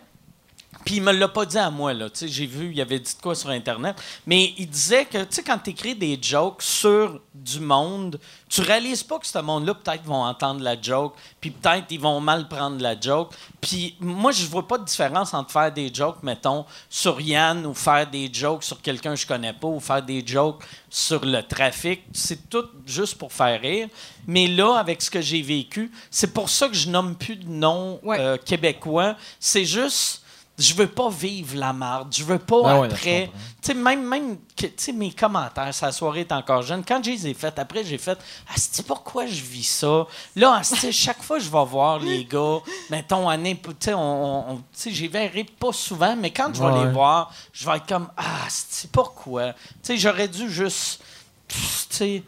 puis 0.88 0.96
il 0.96 1.02
me 1.02 1.12
l'a 1.12 1.28
pas 1.28 1.46
dit 1.46 1.58
à 1.58 1.70
moi, 1.70 1.94
là. 1.94 2.10
Tu 2.10 2.20
sais, 2.20 2.28
j'ai 2.30 2.46
vu, 2.46 2.72
il 2.72 2.80
avait 2.80 2.98
dit 3.00 3.14
de 3.14 3.22
quoi 3.22 3.36
sur 3.36 3.50
Internet. 3.50 4.02
Mais 4.26 4.54
il 4.58 4.70
disait 4.70 5.04
que, 5.04 5.18
tu 5.18 5.28
sais, 5.32 5.44
quand 5.44 5.58
tu 5.58 5.72
écris 5.72 5.94
des 5.96 6.18
jokes 6.22 6.62
sur 6.62 7.20
du 7.36 7.60
monde, 7.60 8.18
tu 8.48 8.62
réalises 8.62 9.04
pas 9.04 9.20
que 9.20 9.28
ce 9.28 9.38
monde-là, 9.40 9.74
peut-être, 9.74 10.06
vont 10.06 10.24
entendre 10.24 10.62
la 10.62 10.82
joke, 10.82 11.16
puis 11.42 11.52
peut-être, 11.52 11.88
ils 11.90 12.00
vont 12.00 12.22
mal 12.22 12.48
prendre 12.48 12.82
la 12.82 12.98
joke. 12.98 13.34
Puis 13.60 13.98
moi, 14.00 14.32
je 14.32 14.46
vois 14.46 14.66
pas 14.66 14.78
de 14.78 14.86
différence 14.86 15.34
entre 15.34 15.52
faire 15.52 15.74
des 15.74 15.94
jokes, 15.94 16.24
mettons, 16.24 16.66
sur 16.90 17.20
Yann, 17.20 17.66
ou 17.66 17.74
faire 17.74 18.10
des 18.10 18.30
jokes 18.32 18.64
sur 18.64 18.82
quelqu'un 18.82 19.10
que 19.16 19.20
je 19.20 19.28
connais 19.28 19.52
pas, 19.52 19.68
ou 19.68 19.82
faire 19.82 20.02
des 20.02 20.26
jokes 20.26 20.64
sur 20.90 21.26
le 21.26 21.44
trafic. 21.44 22.04
C'est 22.14 22.50
tout 22.50 22.64
juste 22.86 23.18
pour 23.18 23.34
faire 23.34 23.60
rire. 23.60 23.90
Mais 24.26 24.48
là, 24.48 24.76
avec 24.78 25.02
ce 25.02 25.12
que 25.12 25.20
j'ai 25.20 25.42
vécu, 25.42 25.92
c'est 26.10 26.34
pour 26.34 26.50
ça 26.50 26.70
que 26.70 26.76
je 26.76 26.90
nomme 26.90 27.16
plus 27.18 27.36
de 27.36 27.58
Ouais. 28.04 28.20
euh, 28.22 28.38
québécois. 28.38 29.18
C'est 29.38 29.66
juste 29.66 30.22
je 30.58 30.74
veux 30.74 30.88
pas 30.88 31.10
vivre 31.10 31.56
la 31.56 31.72
marde. 31.72 32.14
Je 32.16 32.24
veux 32.24 32.40
pas 32.40 32.84
après. 32.86 33.26
comprends. 33.28 33.40
Tu 33.62 33.68
sais, 33.68 33.74
même, 33.76 34.04
même 34.08 34.38
que, 34.56 34.92
mes 34.92 35.12
commentaires, 35.12 35.74
sa 35.74 35.92
soirée 35.92 36.22
est 36.22 36.32
encore 36.32 36.62
jeune. 36.64 36.84
Quand 36.84 37.04
je 37.04 37.12
les 37.12 37.28
ai 37.28 37.34
faites, 37.36 37.60
après, 37.60 37.84
j'ai 37.84 37.98
fait 38.00 38.18
Asti, 38.54 38.82
pourquoi 38.82 39.28
je 39.28 39.42
vis 39.42 39.64
ça? 39.68 40.08
Là, 40.36 40.56
Asti, 40.56 40.92
chaque 40.92 41.22
fois 41.22 41.38
que 41.38 41.44
je 41.44 41.50
vais 41.52 41.66
voir 41.66 42.00
les 42.00 42.26
gars, 42.26 42.58
mettons, 42.90 43.30
n'importe- 43.38 43.78
tu 43.80 43.86
sais, 43.86 43.94
on, 43.94 44.52
on- 44.54 44.64
j'y 44.86 45.08
verrai 45.08 45.44
pas 45.44 45.72
souvent, 45.74 46.16
mais 46.16 46.32
quand 46.32 46.52
je 46.54 46.60
vais 46.62 46.70
Ouais. 46.72 46.86
les 46.86 46.92
voir, 46.92 47.32
je 47.54 47.66
vais 47.70 47.78
être 47.78 47.88
comme 47.88 48.10
Ah, 48.18 48.46
Asti, 48.48 48.88
pourquoi? 48.88 49.54
Tu 49.54 49.60
sais, 49.84 49.98
j'aurais 49.98 50.28
dû 50.28 50.50
juste. 50.50 51.02
Tu 51.48 51.58
sais, 51.96 52.24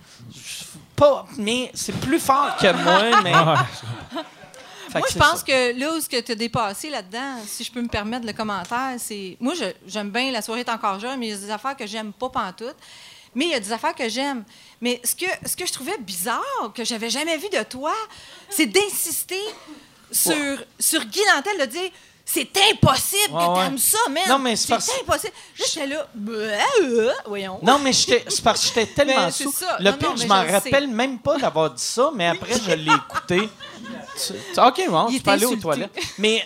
pas. 0.96 1.26
Mais 1.38 1.72
c'est 1.74 1.96
plus 2.00 2.20
fort 2.20 2.56
que 2.58 2.72
moi, 2.84 3.22
mais. 3.24 3.34
Moi, 4.98 5.02
que 5.02 5.08
je 5.10 5.14
c'est 5.14 5.20
pense 5.20 5.40
ça. 5.40 5.46
que 5.46 5.80
là 5.80 5.94
où 5.94 6.00
tu 6.02 6.16
as 6.32 6.36
dépassé 6.36 6.90
là-dedans, 6.90 7.36
si 7.46 7.64
je 7.64 7.72
peux 7.72 7.82
me 7.82 7.88
permettre 7.88 8.26
le 8.26 8.34
commentaire, 8.34 8.96
c'est. 8.98 9.38
Moi, 9.40 9.54
j'aime 9.88 10.10
bien 10.10 10.32
la 10.32 10.42
soirée 10.42 10.62
est 10.62 10.70
encore 10.70 11.00
jeune, 11.00 11.20
mais 11.20 11.28
il 11.28 11.30
y 11.32 11.34
a 11.34 11.38
des 11.38 11.52
affaires 11.52 11.76
que 11.78 11.86
j'aime 11.88 12.12
pas 12.14 12.30
pantoute. 12.30 12.76
Mais 13.36 13.46
il 13.46 13.52
y 13.52 13.56
a 13.56 13.60
des 13.60 13.72
affaires 13.72 13.94
que 13.94 14.10
j'aime. 14.10 14.44
Mais 14.82 15.00
ce 15.04 15.16
que, 15.16 15.26
ce 15.48 15.56
que 15.56 15.66
je 15.66 15.72
trouvais 15.72 15.98
bizarre, 16.00 16.72
que 16.74 16.84
j'avais 16.84 17.12
jamais 17.12 17.38
vu 17.38 17.48
de 17.50 17.62
toi, 17.64 17.94
c'est 18.50 18.66
d'insister 18.66 19.40
sur, 20.12 20.58
sur 20.80 21.06
Guy 21.06 21.22
Nantel, 21.36 21.60
de 21.60 21.66
dire 21.66 21.90
c'est 22.26 22.50
impossible 22.72 23.34
Ouais, 23.34 23.44
que 23.46 23.50
ouais. 23.52 23.64
t'aimes 23.66 23.78
ça, 23.80 23.98
man. 24.10 24.24
Non, 24.30 24.38
mais 24.40 24.56
c'est 24.56 24.64
c'est 24.68 24.70
parce- 24.74 24.92
impossible. 25.02 25.34
Là, 25.60 25.66
j'étais 25.68 25.88
là, 25.88 26.08
euh, 26.28 27.12
voyons. 27.26 27.60
Non, 27.64 27.80
mais 27.80 27.92
c'est 27.92 28.24
parce 28.44 28.62
que 28.62 28.68
j'étais 28.68 28.86
tellement 28.96 29.16
Ben, 29.26 29.32
c'est 29.32 29.44
sous. 29.46 29.52
ça. 29.52 29.78
Le 29.80 29.90
Non, 29.92 29.98
pire, 29.98 30.10
non, 30.12 30.16
je 30.16 30.28
m'en 30.28 30.46
rappelle 30.46 30.84
sais. 30.86 30.88
même 30.88 31.18
pas 31.20 31.38
d'avoir 31.38 31.72
dit 31.72 31.82
ça, 31.84 32.12
mais 32.14 32.28
après, 32.28 32.54
je 32.64 32.72
l'ai 32.72 32.92
écouté. 32.94 33.50
Tu- 34.28 34.60
OK, 34.60 34.82
bon, 34.90 35.08
Il 35.10 35.18
tu 35.18 35.24
peux 35.24 35.32
aller 35.32 35.46
aux 35.46 35.56
toilettes. 35.56 35.98
Mais, 36.18 36.46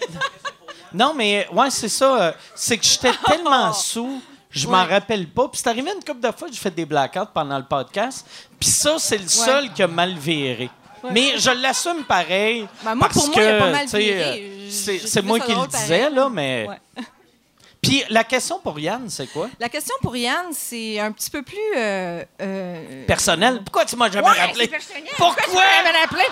non, 0.94 1.14
mais, 1.16 1.48
ouais, 1.52 1.70
c'est 1.72 1.90
ça. 1.90 2.22
euh, 2.22 2.32
C'est 2.56 2.78
que 2.78 2.86
j'étais 2.86 3.12
tellement 3.26 3.74
sous, 3.74 4.22
je 4.52 4.68
m'en 4.68 4.86
rappelle 4.86 5.28
pas. 5.28 5.48
Puis 5.48 5.60
c'est 5.64 5.70
arrivé 5.70 5.92
une 5.92 6.04
couple 6.04 6.20
de 6.20 6.32
fois, 6.32 6.48
j'ai 6.52 6.58
fait 6.60 6.70
des 6.72 6.86
blackouts 6.86 7.32
pendant 7.34 7.58
le 7.58 7.66
podcast. 7.66 8.26
Puis 8.60 8.70
ça, 8.70 8.96
c'est 9.00 9.18
le 9.18 9.28
seul 9.28 9.74
qui 9.74 9.82
a 9.84 9.88
mal 9.88 10.14
viré. 10.16 10.70
Mais 11.12 11.38
je 11.38 11.50
l'assume 11.52 12.04
pareil. 12.06 12.66
Ben, 12.84 12.96
moi, 12.96 13.08
parce 13.10 13.26
pour 13.26 13.36
moi, 13.36 13.44
il 13.44 13.50
a 13.50 13.60
pas 13.60 13.66
que, 13.68 13.72
mal 13.72 13.84
tu 13.86 13.90
sais, 13.90 14.00
viré. 14.00 14.54
euh, 14.56 14.70
C'est 15.06 15.22
moi 15.24 15.40
ça 15.40 15.46
qui 15.46 15.52
le 15.52 15.56
drôle 15.58 15.68
disais, 15.68 16.00
pareil. 16.00 16.16
là, 16.16 16.30
mais. 16.30 16.68
Ouais. 16.70 17.04
Puis 17.82 18.02
la 18.10 18.24
question 18.24 18.60
pour 18.60 18.80
Yann, 18.80 19.10
c'est 19.10 19.28
quoi? 19.28 19.50
La 19.60 19.68
question 19.68 19.94
pour 20.02 20.16
Yann, 20.16 20.46
c'est 20.54 21.00
un 21.02 21.12
petit 21.12 21.30
peu 21.30 21.42
plus. 21.42 21.58
euh, 21.76 22.24
euh, 22.42 23.06
Personnel. 23.06 23.62
Pourquoi 23.66 23.84
tu 23.84 23.98
m'as 23.98 24.10
jamais 24.10 24.26
Ouais, 24.30 24.40
rappelé? 24.40 24.62
c'est 24.66 24.68
personnel. 24.70 25.04
Pourquoi? 25.18 25.44
tu 25.44 25.52
m'avais 25.56 25.98
rappelé? 26.00 26.24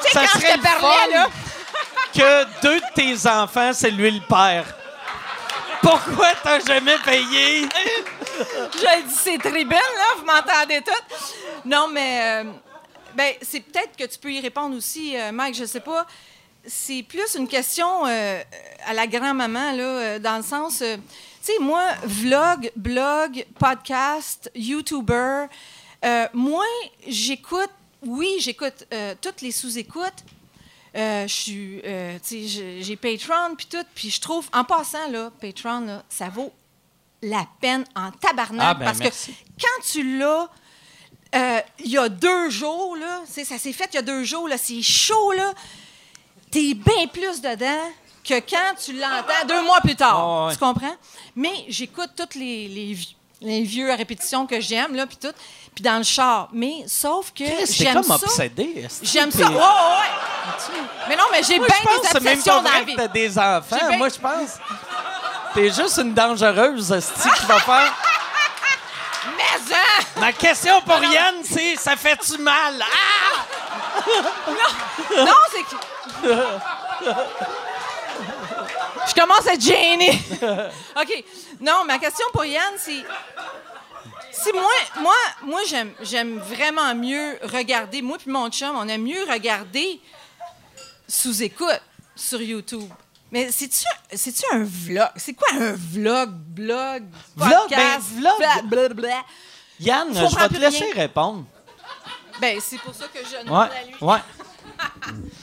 Ça 0.00 0.20
quand 0.20 0.26
je 0.34 0.40
serait 0.40 0.52
te 0.52 0.56
le 0.58 0.62
parlais, 0.62 1.14
là. 1.14 1.26
que 2.14 2.60
deux 2.62 2.80
de 2.80 2.94
tes 2.94 3.28
enfants, 3.28 3.72
c'est 3.72 3.90
lui 3.90 4.10
le 4.10 4.20
père. 4.20 4.64
Pourquoi 5.82 6.32
t'as 6.42 6.60
jamais 6.60 6.98
payé? 7.04 7.68
J'ai 8.74 9.02
dit, 9.02 9.14
c'est 9.14 9.38
tribune, 9.38 9.70
là, 9.70 10.14
vous 10.18 10.24
m'entendez 10.24 10.80
toutes. 10.82 11.64
Non, 11.64 11.88
mais. 11.88 12.20
euh, 12.22 12.44
ben, 13.14 13.32
c'est 13.42 13.60
peut-être 13.60 13.96
que 13.96 14.04
tu 14.04 14.18
peux 14.18 14.32
y 14.32 14.40
répondre 14.40 14.76
aussi, 14.76 15.16
euh, 15.16 15.32
Mike, 15.32 15.54
je 15.56 15.64
sais 15.64 15.80
pas. 15.80 16.06
C'est 16.66 17.02
plus 17.02 17.34
une 17.36 17.48
question 17.48 18.06
euh, 18.06 18.40
à 18.86 18.92
la 18.92 19.06
grand-maman, 19.06 19.72
là, 19.72 20.18
dans 20.18 20.36
le 20.36 20.42
sens. 20.42 20.78
tu 20.78 20.84
sais, 21.40 21.58
moi, 21.60 21.82
vlog, 22.04 22.70
blog, 22.76 23.44
podcast, 23.58 24.50
YouTuber, 24.54 25.46
moi, 26.32 26.64
j'écoute. 27.06 27.70
Oui, 28.06 28.36
j'écoute 28.40 28.86
euh, 28.92 29.14
toutes 29.20 29.40
les 29.40 29.50
sous-écoutes. 29.52 30.24
Euh, 30.96 31.26
je 31.28 31.32
suis, 31.32 31.80
euh, 31.84 32.18
j'ai- 32.80 32.96
Patreon 32.96 33.54
puis 33.56 33.66
tout, 33.66 33.84
puis 33.94 34.10
je 34.10 34.20
trouve, 34.20 34.48
en 34.52 34.64
passant 34.64 35.08
là, 35.10 35.30
Patreon 35.40 35.80
là, 35.80 36.02
ça 36.08 36.28
vaut 36.28 36.52
la 37.22 37.46
peine 37.60 37.84
en 37.94 38.10
tabarnak 38.10 38.66
Ah, 38.66 38.74
ben, 38.74 38.84
parce 38.86 38.98
merci. 39.00 39.32
que 39.32 39.38
quand 39.60 39.82
tu 39.84 40.18
l'as, 40.18 40.48
il 41.84 41.90
y 41.90 41.98
a 41.98 42.08
deux 42.08 42.48
jours 42.50 42.96
là, 42.96 43.22
ça 43.26 43.58
s'est 43.58 43.72
fait 43.72 43.90
il 43.92 43.96
y 43.96 43.98
a 43.98 44.02
deux 44.02 44.24
jours 44.24 44.48
là, 44.48 44.56
c'est 44.56 44.80
chaud 44.82 45.32
là, 45.32 45.52
t'es 46.50 46.72
bien 46.74 47.06
plus 47.12 47.40
dedans 47.42 47.90
que 48.24 48.40
quand 48.40 48.74
tu 48.82 48.92
l'entends 48.94 49.46
deux 49.46 49.62
mois 49.62 49.80
plus 49.82 49.96
tard, 49.96 50.18
Ah, 50.18 50.46
ouais. 50.46 50.52
tu 50.54 50.58
comprends? 50.58 50.96
Mais 51.36 51.64
j'écoute 51.68 52.10
toutes 52.16 52.34
les, 52.34 52.68
les, 52.68 52.96
les 53.40 53.62
vieux 53.62 53.90
à 53.90 53.96
répétition 53.96 54.46
que 54.46 54.60
j'aime 54.60 54.94
là, 54.94 55.06
puis 55.06 55.16
tout, 55.16 55.32
puis 55.74 55.82
dans 55.82 55.98
le 55.98 56.02
char, 56.02 56.48
mais 56.52 56.84
sauf 56.86 57.32
que 57.32 57.44
j'aime 57.70 57.94
comme 57.94 58.04
ça. 58.04 58.14
obsédé. 58.14 58.88
J'aime 59.02 59.30
ça. 59.30 59.38
Ouais, 59.38 59.54
ouais, 59.54 59.56
ouais. 59.56 60.82
Mais 61.08 61.16
non, 61.16 61.24
mais 61.30 61.42
j'ai 61.42 61.58
bien 61.58 61.66
des 61.66 62.16
obsessions 62.16 62.62
dans 62.62 62.70
la 62.70 62.82
vie. 62.82 62.96
t'as 62.96 63.08
des 63.08 63.38
enfants. 63.38 63.96
Moi, 63.96 64.08
je 64.08 64.18
pense. 64.18 64.58
T'es 65.54 65.70
juste 65.70 65.98
une 65.98 66.14
dangereuse, 66.14 66.90
esti, 66.92 67.28
qui 67.38 67.46
va 67.46 67.58
faire. 67.60 67.94
Mais 69.36 69.74
hein! 69.74 70.04
Ma 70.16 70.32
question 70.32 70.80
pour 70.82 71.02
Yann, 71.04 71.36
c'est 71.44 71.76
ça 71.76 71.96
fait-tu 71.96 72.38
mal? 72.38 72.82
Ah! 72.82 73.44
Non, 75.16 75.32
c'est 75.52 75.62
que. 75.62 75.76
Je 79.08 79.14
commence 79.20 79.46
à 79.46 79.54
être 79.54 79.60
gênée. 79.62 80.18
OK. 81.00 81.24
Non, 81.60 81.84
ma 81.86 81.98
question 81.98 82.26
pour 82.32 82.44
Yann, 82.44 82.74
c'est. 82.76 83.02
Si 84.32 84.52
moi, 84.52 84.70
moi, 85.00 85.14
moi 85.42 85.60
j'aime, 85.66 85.92
j'aime 86.02 86.38
vraiment 86.38 86.94
mieux 86.94 87.38
regarder. 87.42 88.02
Moi 88.02 88.18
puis 88.18 88.30
mon 88.30 88.48
chum, 88.50 88.76
on 88.76 88.86
aime 88.88 89.02
mieux 89.02 89.24
regarder 89.28 90.00
sous 91.08 91.42
écoute 91.42 91.80
sur 92.14 92.40
YouTube. 92.40 92.88
Mais 93.30 93.50
c'est-tu, 93.50 93.84
c'est-tu 94.16 94.44
un 94.52 94.64
vlog? 94.64 95.08
C'est 95.16 95.34
quoi 95.34 95.48
un 95.52 95.72
vlog, 95.72 96.30
blog, 96.30 97.04
Vlog, 97.36 97.52
podcast? 97.68 98.06
ben, 98.14 98.20
vlog. 98.20 98.38
bla- 98.38 98.62
blablabla? 98.62 99.22
Yann, 99.80 100.08
Je 100.14 100.36
vais 100.38 100.48
te 100.48 100.54
laisser 100.60 100.84
rien. 100.84 100.94
répondre. 100.94 101.44
Ben, 102.40 102.58
c'est 102.60 102.78
pour 102.78 102.94
ça 102.94 103.06
que 103.08 103.18
je 103.24 103.44
demande 103.44 103.68
Ouais, 103.68 103.76
à 103.76 103.84
lui. 103.84 103.94
ouais. 104.00 104.18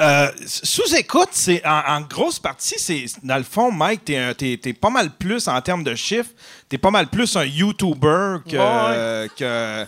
Euh, 0.00 0.30
sous-écoute, 0.46 1.28
c'est 1.32 1.64
en, 1.66 1.82
en 1.86 2.00
grosse 2.00 2.38
partie, 2.38 2.76
c'est 2.78 3.04
dans 3.22 3.36
le 3.36 3.42
fond, 3.42 3.70
Mike, 3.70 4.04
t'es, 4.06 4.34
t'es 4.34 4.72
pas 4.72 4.88
mal 4.88 5.10
plus 5.10 5.46
en 5.46 5.60
termes 5.60 5.84
de 5.84 5.94
chiffres, 5.94 6.30
t'es 6.70 6.78
pas 6.78 6.90
mal 6.90 7.08
plus 7.08 7.36
un 7.36 7.44
YouTuber 7.44 8.36
que, 8.48 8.56
Ouais. 9.24 9.28
que- 9.36 9.86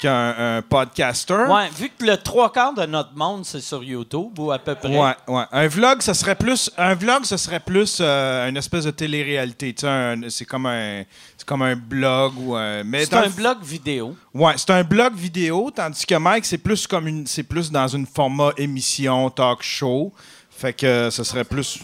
qu'un 0.00 0.34
un 0.58 0.62
podcaster. 0.62 1.34
Ouais, 1.48 1.68
vu 1.76 1.90
que 1.96 2.04
le 2.04 2.16
trois 2.16 2.50
quarts 2.52 2.74
de 2.74 2.86
notre 2.86 3.14
monde, 3.16 3.44
c'est 3.44 3.60
sur 3.60 3.82
YouTube, 3.84 4.38
ou 4.38 4.50
à 4.50 4.58
peu 4.58 4.74
près. 4.74 4.96
Ouais, 4.98 5.14
ouais. 5.28 5.44
Un 5.52 5.66
vlog, 5.68 6.00
ce 6.02 6.12
serait 6.14 6.34
plus, 6.34 6.70
un 6.76 6.94
vlog, 6.94 7.24
ce 7.24 7.36
serait 7.36 7.60
plus 7.60 7.98
euh, 8.00 8.48
une 8.48 8.56
espèce 8.56 8.84
de 8.84 8.90
télé-réalité. 8.90 9.72
Tu 9.74 9.82
sais, 9.82 9.88
un- 9.88 10.28
c'est 10.30 10.44
comme 10.44 10.66
un, 10.66 11.04
c'est 11.36 11.46
comme 11.46 11.62
un 11.62 11.76
blog 11.76 12.32
ou 12.38 12.54
un. 12.56 12.82
C'est 13.04 13.14
un 13.14 13.28
blog 13.28 13.58
vidéo. 13.62 14.16
Ouais, 14.34 14.54
c'est 14.56 14.70
un 14.70 14.82
blog 14.84 15.14
vidéo, 15.14 15.70
tandis 15.74 16.04
que 16.06 16.14
Mike, 16.14 16.44
c'est 16.44 16.58
plus 16.58 16.86
comme 16.86 17.06
une, 17.06 17.26
c'est 17.26 17.42
plus 17.44 17.70
dans 17.70 17.88
une 17.88 18.06
format 18.06 18.52
émission, 18.56 19.28
talk 19.30 19.62
show. 19.62 20.12
Fait 20.50 20.72
que 20.72 21.08
ce 21.10 21.24
serait 21.24 21.44
plus. 21.44 21.80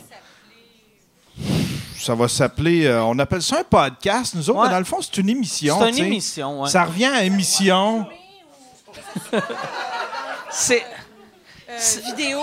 Ça 1.98 2.14
va 2.14 2.28
s'appeler. 2.28 2.86
euh, 2.86 3.02
on 3.04 3.18
appelle 3.18 3.42
ça 3.42 3.58
un 3.60 3.64
podcast, 3.64 4.34
nous 4.34 4.48
autres, 4.50 4.58
Ouais. 4.60 4.66
mais 4.66 4.72
dans 4.72 4.78
le 4.78 4.84
fond, 4.84 4.98
c'est 5.00 5.16
une 5.18 5.28
émission. 5.30 5.78
C'est 5.80 5.90
une 5.90 5.98
émission, 6.06 6.62
ouais. 6.62 6.70
Ça 6.70 6.84
revient 6.84 7.06
à 7.06 7.22
émission. 7.24 8.06
C'est. 10.50 10.84
Euh, 11.68 11.78
vidéo, 12.06 12.40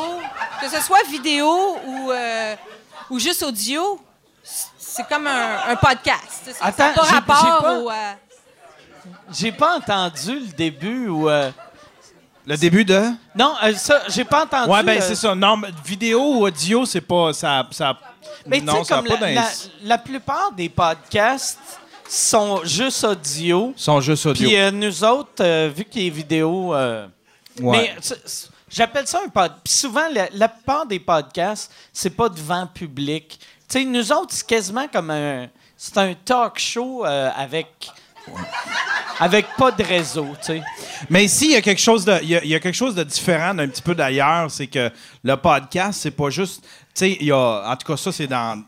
que 0.62 0.70
ce 0.70 0.82
soit 0.82 1.00
vidéo 1.10 1.78
ou, 1.86 2.12
euh, 2.12 2.56
ou 3.10 3.20
juste 3.20 3.42
audio, 3.42 4.00
c'est 4.44 5.08
comme 5.08 5.26
un, 5.28 5.60
un 5.70 5.76
podcast. 5.78 6.42
C'est- 6.44 6.54
Ça 6.54 6.66
Attends, 6.66 6.94
pas 6.94 7.04
j'ai- 9.32 9.52
pas- 9.52 9.58
pas 9.58 9.78
entendu 9.78 10.40
le 10.40 10.48
début 10.48 11.08
ou. 11.08 11.30
euh, 11.30 11.50
Le 12.46 12.58
début 12.58 12.84
de? 12.84 13.02
Non, 13.34 13.56
euh, 13.64 13.74
ça, 13.76 14.02
j'ai 14.10 14.26
pas 14.26 14.44
entendu. 14.44 14.70
Ouais, 14.70 14.84
ben 14.84 14.98
euh, 15.02 15.06
c'est 15.08 15.16
ça. 15.16 15.34
Non, 15.34 15.56
mais 15.56 15.70
vidéo 15.86 16.20
ou 16.22 16.46
audio, 16.46 16.86
c'est 16.86 17.00
pas. 17.02 17.32
Ça, 17.32 17.66
ça, 17.72 17.98
Mais 18.46 18.60
tu 18.60 18.66
non, 18.66 18.84
sais, 18.84 18.94
comme 18.94 19.08
pas 19.08 19.20
la, 19.20 19.32
la, 19.34 19.48
la 19.84 19.98
plupart 19.98 20.52
des 20.52 20.70
podcasts 20.70 21.60
sont 22.10 22.62
juste 22.64 23.04
audio. 23.04 23.74
sont 23.76 24.02
juste 24.02 24.26
audio. 24.26 24.48
Puis 24.48 24.58
euh, 24.58 24.72
nous 24.72 25.04
autres, 25.04 25.42
euh, 25.44 25.72
vu 25.76 25.86
qu'il 25.86 26.04
y 26.04 26.08
a 26.08 26.14
vidéo. 26.14 26.74
euh, 26.76 27.08
Ouais. 27.62 27.94
Mais 28.00 28.18
j'appelle 28.70 29.06
ça 29.08 29.20
un 29.24 29.30
podcast. 29.30 29.60
Puis 29.64 29.74
souvent, 29.74 30.08
la, 30.12 30.28
la 30.34 30.48
plupart 30.50 30.86
des 30.88 31.00
podcasts, 31.00 31.72
c'est 31.94 32.10
pas 32.10 32.30
devant 32.30 32.66
public. 32.66 33.40
Tu 33.70 33.80
sais, 33.80 33.86
nous 33.86 34.12
autres, 34.12 34.34
c'est 34.34 34.48
quasiment 34.48 34.88
comme 34.88 35.12
un. 35.12 35.48
C'est 35.78 35.98
un 36.00 36.14
talk 36.16 36.58
show 36.60 37.06
euh, 37.06 37.30
avec. 37.36 37.68
Avec 39.20 39.46
pas 39.58 39.70
de 39.72 39.84
réseau, 39.84 40.28
tu 40.40 40.48
sais. 40.48 40.62
Mais 41.10 41.26
ici, 41.26 41.46
il 41.46 41.52
y 41.52 41.56
a 41.56 41.62
quelque 41.62 41.82
chose 41.82 42.04
de, 42.06 42.18
il 42.24 42.30
y 42.30 42.36
a, 42.38 42.44
il 42.44 42.50
y 42.50 42.56
a 42.56 42.60
quelque 42.60 42.74
chose 42.76 42.96
de 42.96 43.04
différent 43.04 43.54
d'un 43.54 43.68
petit 43.68 43.82
peu 43.82 43.94
d'ailleurs, 43.94 44.50
c'est 44.50 44.68
que 44.68 44.90
le 45.24 45.36
podcast, 45.38 46.00
c'est 46.02 46.12
pas 46.12 46.30
juste, 46.30 46.64
sais, 46.94 47.18
il 47.20 47.28
y 47.28 47.32
a, 47.32 47.64
en 47.66 47.76
tout 47.76 47.88
cas 47.88 47.98
ça 47.98 48.12
c'est 48.12 48.28
dans, 48.28 48.64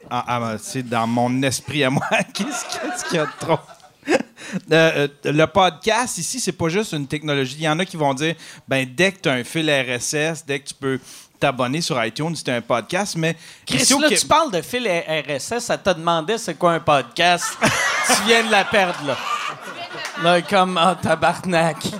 c'est 0.60 0.88
dans 0.88 1.08
mon 1.08 1.42
esprit 1.44 1.84
à 1.84 1.90
moi. 1.90 2.08
Qu'est-ce 2.34 2.66
qu'est-ce 2.66 3.06
qu'il 3.06 3.18
y 3.18 3.20
a 3.20 3.26
de 3.26 3.32
trop? 3.40 3.60
Euh, 4.72 5.08
euh, 5.26 5.32
le 5.32 5.46
podcast, 5.48 6.20
ici, 6.20 6.40
c'est 6.40 6.52
pas 6.52 6.70
juste 6.70 6.94
une 6.94 7.08
technologie. 7.08 7.56
Il 7.58 7.64
y 7.64 7.68
en 7.68 7.80
a 7.80 7.86
qui 7.86 7.98
vont 7.98 8.14
dire, 8.14 8.36
ben, 8.68 8.88
dès 8.96 9.12
que 9.12 9.22
tu 9.22 9.30
as 9.30 9.34
un 9.34 9.44
fil 9.44 9.70
RSS, 9.70 10.46
dès 10.46 10.60
que 10.60 10.68
tu 10.68 10.74
peux 10.76 11.00
t'abonner 11.40 11.82
sur 11.82 12.04
iTunes, 12.04 12.36
c'est 12.36 12.50
un 12.50 12.62
podcast, 12.62 13.16
mais... 13.18 13.36
Chris, 13.66 13.88
là, 14.00 14.10
tu 14.10 14.26
parles 14.28 14.52
de 14.52 14.62
fil 14.62 14.88
RSS, 14.88 15.60
ça 15.66 15.78
t'a 15.78 15.96
demandé 15.96 16.38
c'est 16.38 16.54
quoi 16.54 16.74
un 16.74 16.80
podcast? 16.80 17.58
tu 18.08 18.14
viens 18.28 18.44
de 18.44 18.52
la 18.52 18.66
perdre, 18.66 19.04
là. 19.08 19.18
Là, 20.24 20.42
comme, 20.42 20.78
ah, 20.78 20.96
tabarnak. 21.02 21.78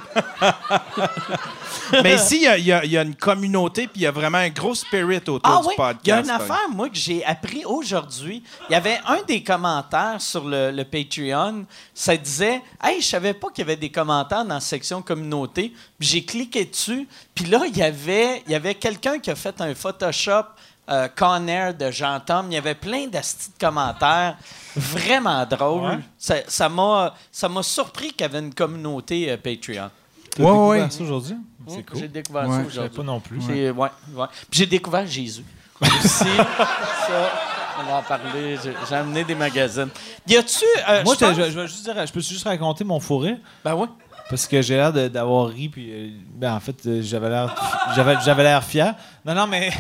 Mais 2.04 2.16
ici, 2.16 2.38
il 2.58 2.66
y 2.66 2.72
a- 2.72 2.84
y, 2.86 2.90
y 2.90 2.98
une 2.98 3.16
communauté, 3.16 3.84
puis 3.88 4.02
il 4.02 4.04
y 4.04 4.08
a 4.08 4.12
vraiment 4.12 4.40
un 4.40 4.50
gros 4.50 4.74
spirit 4.74 5.18
autour 5.18 5.40
Ah 5.44 5.60
du 5.62 5.68
oui, 5.68 5.74
podcast. 5.78 6.00
il 6.04 6.10
y 6.10 6.12
a 6.12 6.20
une 6.22 6.30
affaire, 6.30 6.68
moi, 6.72 6.90
que 6.90 6.96
j'ai 6.96 7.24
appris 7.24 7.64
aujourd'hui. 7.66 8.44
Il 8.70 8.74
y 8.74 8.76
avait 8.76 9.00
un 9.06 9.22
des 9.28 9.44
commentaires 9.44 10.20
sur 10.20 10.46
le, 10.46 10.72
le 10.72 10.84
Patreon, 10.84 11.66
ça 11.94 12.18
disait 12.18 12.62
«Hey, 12.84 13.02
je 13.02 13.08
savais 13.08 13.34
pas 13.34 13.50
qu'il 13.50 13.60
y 13.60 13.68
avait 13.68 13.76
des 13.76 13.92
commentaires 13.92 14.46
dans 14.46 14.56
la 14.56 14.60
section 14.62 15.02
communauté.» 15.02 15.74
j'ai 16.00 16.24
cliqué 16.24 16.66
dessus, 16.66 17.08
puis 17.34 17.46
là, 17.46 17.62
il 17.68 17.78
y 17.78 17.84
avait, 17.84 18.42
il 18.48 18.52
y 18.52 18.56
avait 18.56 18.76
quelqu'un 18.76 19.20
qui 19.20 19.30
a 19.32 19.36
fait 19.36 19.60
un 19.62 19.74
Photoshop 19.76 20.44
euh, 20.90 21.08
Con 21.16 21.48
Air 21.48 21.74
de 21.74 21.90
Jean-Tom. 21.92 22.48
Il 22.50 22.54
y 22.54 22.58
avait 22.58 22.76
plein 22.76 23.08
d'astis 23.08 23.52
de 23.54 23.66
commentaires 23.66 24.38
vraiment 24.76 25.46
drôles. 25.46 26.00
Ouais. 26.20 26.44
Ça- 26.48 26.70
m'a 26.70 27.14
ça 27.32 27.50
m'a 27.50 27.64
surpris 27.64 28.10
qu'il 28.12 28.22
y 28.22 28.24
avait 28.26 28.40
une 28.40 28.54
communauté 28.54 29.32
euh, 29.32 29.38
Patreon. 29.38 29.90
Ouais, 30.38 30.44
découvert 30.46 30.68
ouais. 30.68 30.90
ça 30.90 31.04
aujourd'hui? 31.04 31.38
C'est 31.68 31.76
J'ai 31.78 31.84
cool. 31.84 32.08
découvert 32.10 32.48
Ouais, 32.50 32.58
ça 32.58 32.68
aujourd'hui. 32.68 32.98
pas 32.98 33.04
non 33.04 33.20
plus. 33.20 33.42
J'ai 33.48 33.72
ouais, 33.72 33.90
ouais. 34.14 34.26
Puis 34.52 34.60
j'ai 34.60 34.66
découvert 34.66 35.08
Jésus. 35.08 35.44
Aussi, 35.82 36.08
ça, 36.08 37.32
on 37.80 37.84
va 37.92 37.98
en 37.98 38.04
parler. 38.04 38.58
J'ai 38.64 38.74
j'ai 38.88 38.96
amené 38.96 39.24
des 39.24 39.36
magazines. 39.36 39.90
Y 40.28 40.38
a-tu. 40.38 40.64
euh, 40.90 41.04
Moi, 41.04 41.16
je 41.20 41.26
vais 41.26 41.68
juste 41.68 41.84
dire, 41.84 42.06
je 42.08 42.12
peux 42.14 42.20
juste 42.22 42.44
raconter 42.46 42.84
mon 42.84 43.00
fourré 43.00 43.38
Ben 43.64 43.76
oui. 43.76 43.88
parce 44.30 44.46
que 44.48 44.62
j'ai 44.62 44.76
l'air 44.76 44.94
de- 44.94 45.08
d'avoir 45.08 45.48
ri 45.48 45.68
puis 45.70 45.90
euh, 45.92 46.10
ben, 46.36 46.54
en 46.56 46.60
fait 46.60 47.02
j'avais 47.02 47.30
l'air 47.30 47.54
j'avais 47.96 48.16
j'avais 48.24 48.44
l'air 48.44 48.64
fier. 48.64 48.94
Non 49.26 49.34
non 49.34 49.48
mais 49.48 49.72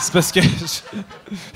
c'est 0.00 0.12
parce 0.12 0.32
que 0.32 0.40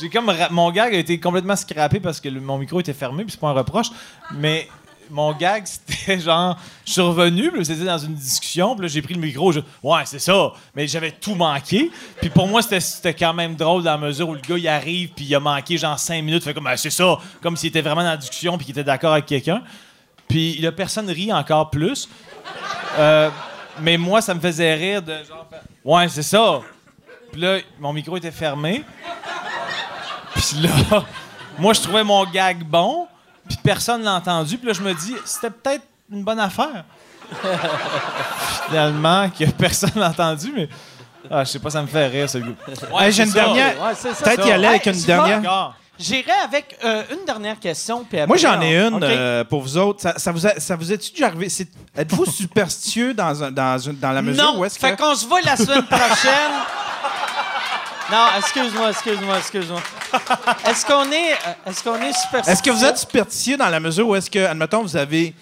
j'ai 0.00 0.08
comme 0.10 0.32
mon 0.50 0.70
gag 0.70 0.94
a 0.94 0.98
été 0.98 1.18
complètement 1.20 1.56
scrappé 1.56 2.00
parce 2.00 2.20
que 2.20 2.28
mon 2.28 2.58
micro 2.58 2.80
était 2.80 2.92
fermé 2.94 3.24
puis 3.24 3.32
c'est 3.32 3.40
pas 3.40 3.48
un 3.48 3.52
reproche 3.52 3.88
mais 4.34 4.68
mon 5.12 5.32
gag, 5.32 5.64
c'était 5.66 6.20
genre, 6.20 6.56
je 6.86 6.92
suis 6.92 7.00
revenu, 7.00 7.50
puis 7.50 7.66
c'était 7.66 7.84
dans 7.84 7.98
une 7.98 8.14
discussion, 8.14 8.76
puis 8.76 8.88
j'ai 8.88 9.02
pris 9.02 9.14
le 9.14 9.20
micro, 9.20 9.50
je, 9.50 9.58
ouais, 9.82 10.02
c'est 10.04 10.20
ça, 10.20 10.52
mais 10.72 10.86
j'avais 10.86 11.10
tout 11.10 11.34
manqué. 11.34 11.90
Puis 12.20 12.30
pour 12.30 12.46
moi, 12.46 12.62
c'était- 12.62 13.12
quand 13.14 13.34
même 13.34 13.56
drôle 13.56 13.82
dans 13.82 13.90
la 13.90 13.98
mesure 13.98 14.28
où 14.28 14.34
le 14.34 14.40
gars, 14.40 14.56
il 14.56 14.68
arrive, 14.68 15.08
puis 15.08 15.24
il 15.24 15.34
a 15.34 15.40
manqué 15.40 15.76
genre 15.78 15.98
cinq 15.98 16.22
minutes, 16.22 16.44
fait 16.44 16.54
comme, 16.54 16.68
Ah, 16.68 16.76
c'est 16.76 16.90
ça, 16.90 17.18
comme 17.42 17.56
s'il 17.56 17.70
était 17.70 17.80
vraiment 17.80 18.02
dans 18.04 18.10
la 18.10 18.16
discussion, 18.18 18.56
puis 18.56 18.66
qu'il 18.66 18.72
était 18.72 18.84
d'accord 18.84 19.12
avec 19.14 19.26
quelqu'un. 19.26 19.62
Puis 20.28 20.58
la 20.60 20.70
personne 20.70 21.10
rit 21.10 21.32
encore 21.32 21.70
plus. 21.70 22.08
Euh, 22.96 23.30
mais 23.80 23.96
moi, 23.98 24.20
ça 24.22 24.32
me 24.32 24.38
faisait 24.40 24.74
rire 24.74 25.02
de 25.02 25.14
genre, 25.28 25.48
ouais, 25.84 26.08
c'est 26.08 26.22
ça. 26.22 26.60
Puis 27.32 27.40
là, 27.40 27.58
mon 27.78 27.92
micro 27.92 28.16
était 28.16 28.30
fermé. 28.30 28.84
Puis 30.34 30.56
là, 30.62 31.04
moi, 31.58 31.72
je 31.74 31.80
trouvais 31.80 32.04
mon 32.04 32.24
gag 32.24 32.62
bon, 32.64 33.06
puis 33.48 33.58
personne 33.62 34.02
l'a 34.02 34.14
entendu. 34.14 34.58
Puis 34.58 34.66
là, 34.66 34.72
je 34.72 34.82
me 34.82 34.92
dis, 34.94 35.14
c'était 35.24 35.50
peut-être 35.50 35.84
une 36.10 36.24
bonne 36.24 36.40
affaire. 36.40 36.84
Finalement, 38.68 39.28
que 39.30 39.44
personne 39.50 39.92
l'a 39.96 40.08
entendu, 40.08 40.52
mais. 40.54 40.68
Ah, 41.30 41.44
je 41.44 41.50
sais 41.50 41.58
pas, 41.58 41.70
ça 41.70 41.82
me 41.82 41.86
fait 41.86 42.06
rire, 42.08 42.28
ce 42.28 42.38
gars. 42.38 42.46
Hey, 42.98 43.12
J'ai 43.12 43.24
une 43.24 43.28
ça. 43.30 43.34
dernière. 43.44 43.80
Ouais. 43.80 43.92
Peut-être 44.22 44.46
y 44.46 44.50
aller 44.52 44.66
avec 44.66 44.86
Hey, 44.86 44.94
une 44.94 45.02
dernière. 45.04 45.74
J'irai 45.98 46.32
avec 46.44 46.78
euh, 46.82 47.02
une 47.12 47.26
dernière 47.26 47.60
question. 47.60 48.04
Puis 48.08 48.16
Moi, 48.16 48.24
après, 48.24 48.38
j'en 48.38 48.58
ai 48.62 48.74
une 48.74 48.98
euh, 49.02 49.44
pour 49.44 49.60
vous 49.60 49.76
autres. 49.76 50.00
Ça, 50.00 50.14
ça 50.18 50.32
vous, 50.32 50.46
a- 50.46 50.58
ça 50.58 50.74
vous 50.74 50.90
est-tu 50.90 51.12
déjà 51.12 51.26
arrivé? 51.26 51.48
Êtes-vous 51.94 52.24
superstitieux 52.32 53.12
dans, 53.12 53.44
un- 53.44 53.50
dans, 53.50 53.78
dans 54.00 54.12
la 54.12 54.22
mesure 54.22 54.42
non, 54.42 54.58
où 54.60 54.64
est-ce 54.64 54.78
fait 54.78 54.96
que... 54.96 55.02
qu'on 55.02 55.14
se 55.14 55.26
voit 55.26 55.42
la 55.42 55.56
semaine 55.56 55.84
prochaine. 55.84 56.52
Non, 58.10 58.26
excuse-moi, 58.38 58.90
excuse-moi, 58.90 59.38
excuse-moi. 59.38 59.82
Est-ce 60.66 60.84
qu'on 60.84 61.10
est, 61.12 61.32
euh, 61.32 61.70
est-ce 61.70 61.82
qu'on 61.84 62.00
est 62.00 62.12
super 62.12 62.48
Est-ce 62.48 62.62
que 62.62 62.70
vous 62.70 62.84
êtes 62.84 62.98
superstitieux 62.98 63.56
dans 63.56 63.68
la 63.68 63.80
mesure 63.80 64.08
où 64.08 64.14
est-ce 64.16 64.30
que, 64.30 64.40
admettons, 64.40 64.82
vous 64.82 64.96
avez, 64.96 65.34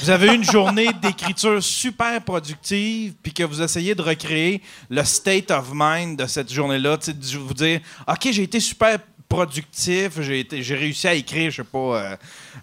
vous 0.00 0.10
avez 0.10 0.28
eu 0.28 0.34
une 0.34 0.44
journée 0.44 0.90
d'écriture 1.00 1.62
super 1.62 2.22
productive, 2.22 3.14
puis 3.22 3.32
que 3.32 3.42
vous 3.42 3.60
essayez 3.60 3.94
de 3.94 4.02
recréer 4.02 4.62
le 4.88 5.02
state 5.04 5.50
of 5.50 5.70
mind 5.72 6.18
de 6.18 6.26
cette 6.26 6.52
journée-là, 6.52 6.96
de 6.96 7.38
vous 7.38 7.54
dire, 7.54 7.80
OK, 8.06 8.28
j'ai 8.30 8.42
été 8.44 8.60
super 8.60 8.98
productif, 9.28 10.20
j'ai 10.20 10.46
j'ai 10.50 10.74
réussi 10.74 11.08
à 11.08 11.14
écrire, 11.14 11.50
je 11.50 11.56
sais 11.56 11.64
pas, 11.64 11.78
euh, 11.78 12.16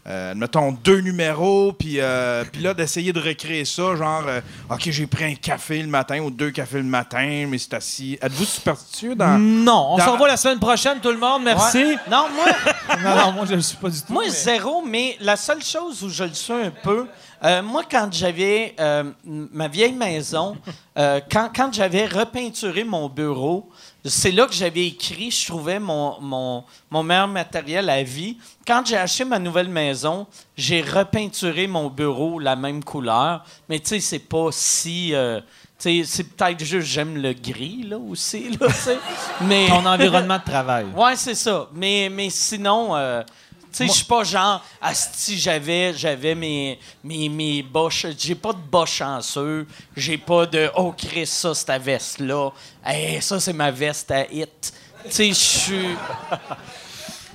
euh, 0.07 0.31
admettons, 0.31 0.71
deux 0.71 0.99
numéros, 1.01 1.73
puis 1.73 1.99
euh, 1.99 2.43
puis 2.51 2.61
là, 2.61 2.73
d'essayer 2.73 3.13
de 3.13 3.19
recréer 3.19 3.65
ça, 3.65 3.95
genre, 3.95 4.23
euh, 4.27 4.41
OK, 4.69 4.81
j'ai 4.89 5.07
pris 5.07 5.23
un 5.25 5.35
café 5.35 5.81
le 5.81 5.87
matin 5.87 6.19
ou 6.19 6.29
deux 6.31 6.51
cafés 6.51 6.77
le 6.77 6.83
matin, 6.83 7.45
mais 7.49 7.57
c'est 7.57 7.73
assis. 7.73 8.17
Êtes-vous 8.21 8.45
superstitieux 8.45 9.15
dans... 9.15 9.37
Non, 9.39 9.93
on 9.93 9.97
Dans- 9.97 10.05
se 10.05 10.09
revoit 10.09 10.27
la 10.27 10.37
semaine 10.37 10.59
prochaine, 10.59 10.99
tout 10.99 11.11
le 11.11 11.17
monde. 11.17 11.43
Merci. 11.43 11.77
Ouais. 11.77 11.95
Non, 12.09 12.27
moi, 12.35 12.45
Non, 13.03 13.15
non, 13.15 13.31
moi, 13.31 13.45
je 13.49 13.55
le 13.55 13.61
suis 13.61 13.77
pas 13.77 13.89
du 13.89 13.99
tout. 14.01 14.11
Moi, 14.13 14.23
mais- 14.25 14.29
zéro, 14.31 14.83
mais 14.85 15.17
la 15.21 15.35
seule 15.35 15.63
chose 15.63 16.03
où 16.03 16.09
je 16.09 16.23
le 16.23 16.33
suis 16.33 16.53
un 16.53 16.71
peu, 16.71 17.07
euh, 17.43 17.61
moi, 17.61 17.83
quand 17.89 18.09
j'avais 18.11 18.75
euh, 18.79 19.03
ma 19.23 19.67
vieille 19.67 19.93
maison, 19.93 20.57
euh, 20.97 21.21
quand, 21.31 21.49
quand 21.55 21.73
j'avais 21.73 22.05
repeinturé 22.05 22.83
mon 22.83 23.07
bureau, 23.07 23.69
c'est 24.05 24.31
là 24.31 24.45
que 24.45 24.53
j'avais 24.53 24.87
écrit, 24.87 25.29
je 25.31 25.47
trouvais 25.47 25.79
mon, 25.79 26.19
mon, 26.21 26.63
mon 26.89 27.03
meilleur 27.03 27.27
matériel 27.27 27.89
à 27.89 28.01
vie. 28.03 28.37
Quand 28.69 28.85
j'ai 28.85 28.97
acheté 28.97 29.25
ma 29.25 29.39
nouvelle 29.39 29.67
maison, 29.67 30.27
j'ai 30.55 30.81
repeinturé 30.83 31.65
mon 31.65 31.89
bureau 31.89 32.37
la 32.37 32.55
même 32.55 32.83
couleur, 32.83 33.43
mais 33.67 33.79
tu 33.79 33.87
sais, 33.87 33.99
c'est 33.99 34.19
pas 34.19 34.49
si... 34.51 35.09
euh, 35.15 35.41
tu 35.79 36.03
sais, 36.03 36.03
c'est 36.05 36.23
peut-être 36.25 36.63
juste 36.63 36.85
j'aime 36.87 37.19
le 37.19 37.33
gris, 37.33 37.81
là, 37.87 37.97
aussi, 37.97 38.51
là, 38.51 38.67
tu 38.67 38.73
sais. 38.75 38.99
Mais... 39.41 39.65
Ton 39.69 39.83
environnement 39.87 40.37
de 40.37 40.43
travail. 40.43 40.85
Ouais, 40.95 41.15
c'est 41.15 41.33
ça. 41.33 41.67
Mais, 41.73 42.09
mais 42.11 42.29
sinon, 42.29 42.95
euh, 42.95 43.23
tu 43.23 43.67
sais, 43.71 43.87
je 43.87 43.91
suis 43.91 44.05
pas 44.05 44.23
genre, 44.23 44.63
si 44.93 45.39
j'avais, 45.39 45.91
j'avais 45.95 46.35
mes, 46.35 46.77
mes, 47.03 47.27
mes 47.27 47.65
ch- 47.89 48.13
j'ai 48.19 48.35
pas 48.35 48.53
de 48.53 48.59
bas 48.71 48.85
chanceux, 48.85 49.65
j'ai 49.97 50.19
pas 50.19 50.45
de, 50.45 50.69
oh 50.75 50.93
Chris, 50.95 51.25
ça, 51.25 51.55
c'est 51.55 51.65
ta 51.65 51.79
veste-là, 51.79 52.51
hey, 52.85 53.19
ça, 53.19 53.39
c'est 53.39 53.51
ma 53.53 53.71
veste 53.71 54.11
à 54.11 54.25
hit. 54.31 54.73
Tu 55.05 55.09
sais, 55.11 55.27
je 55.29 55.33
suis. 55.33 55.87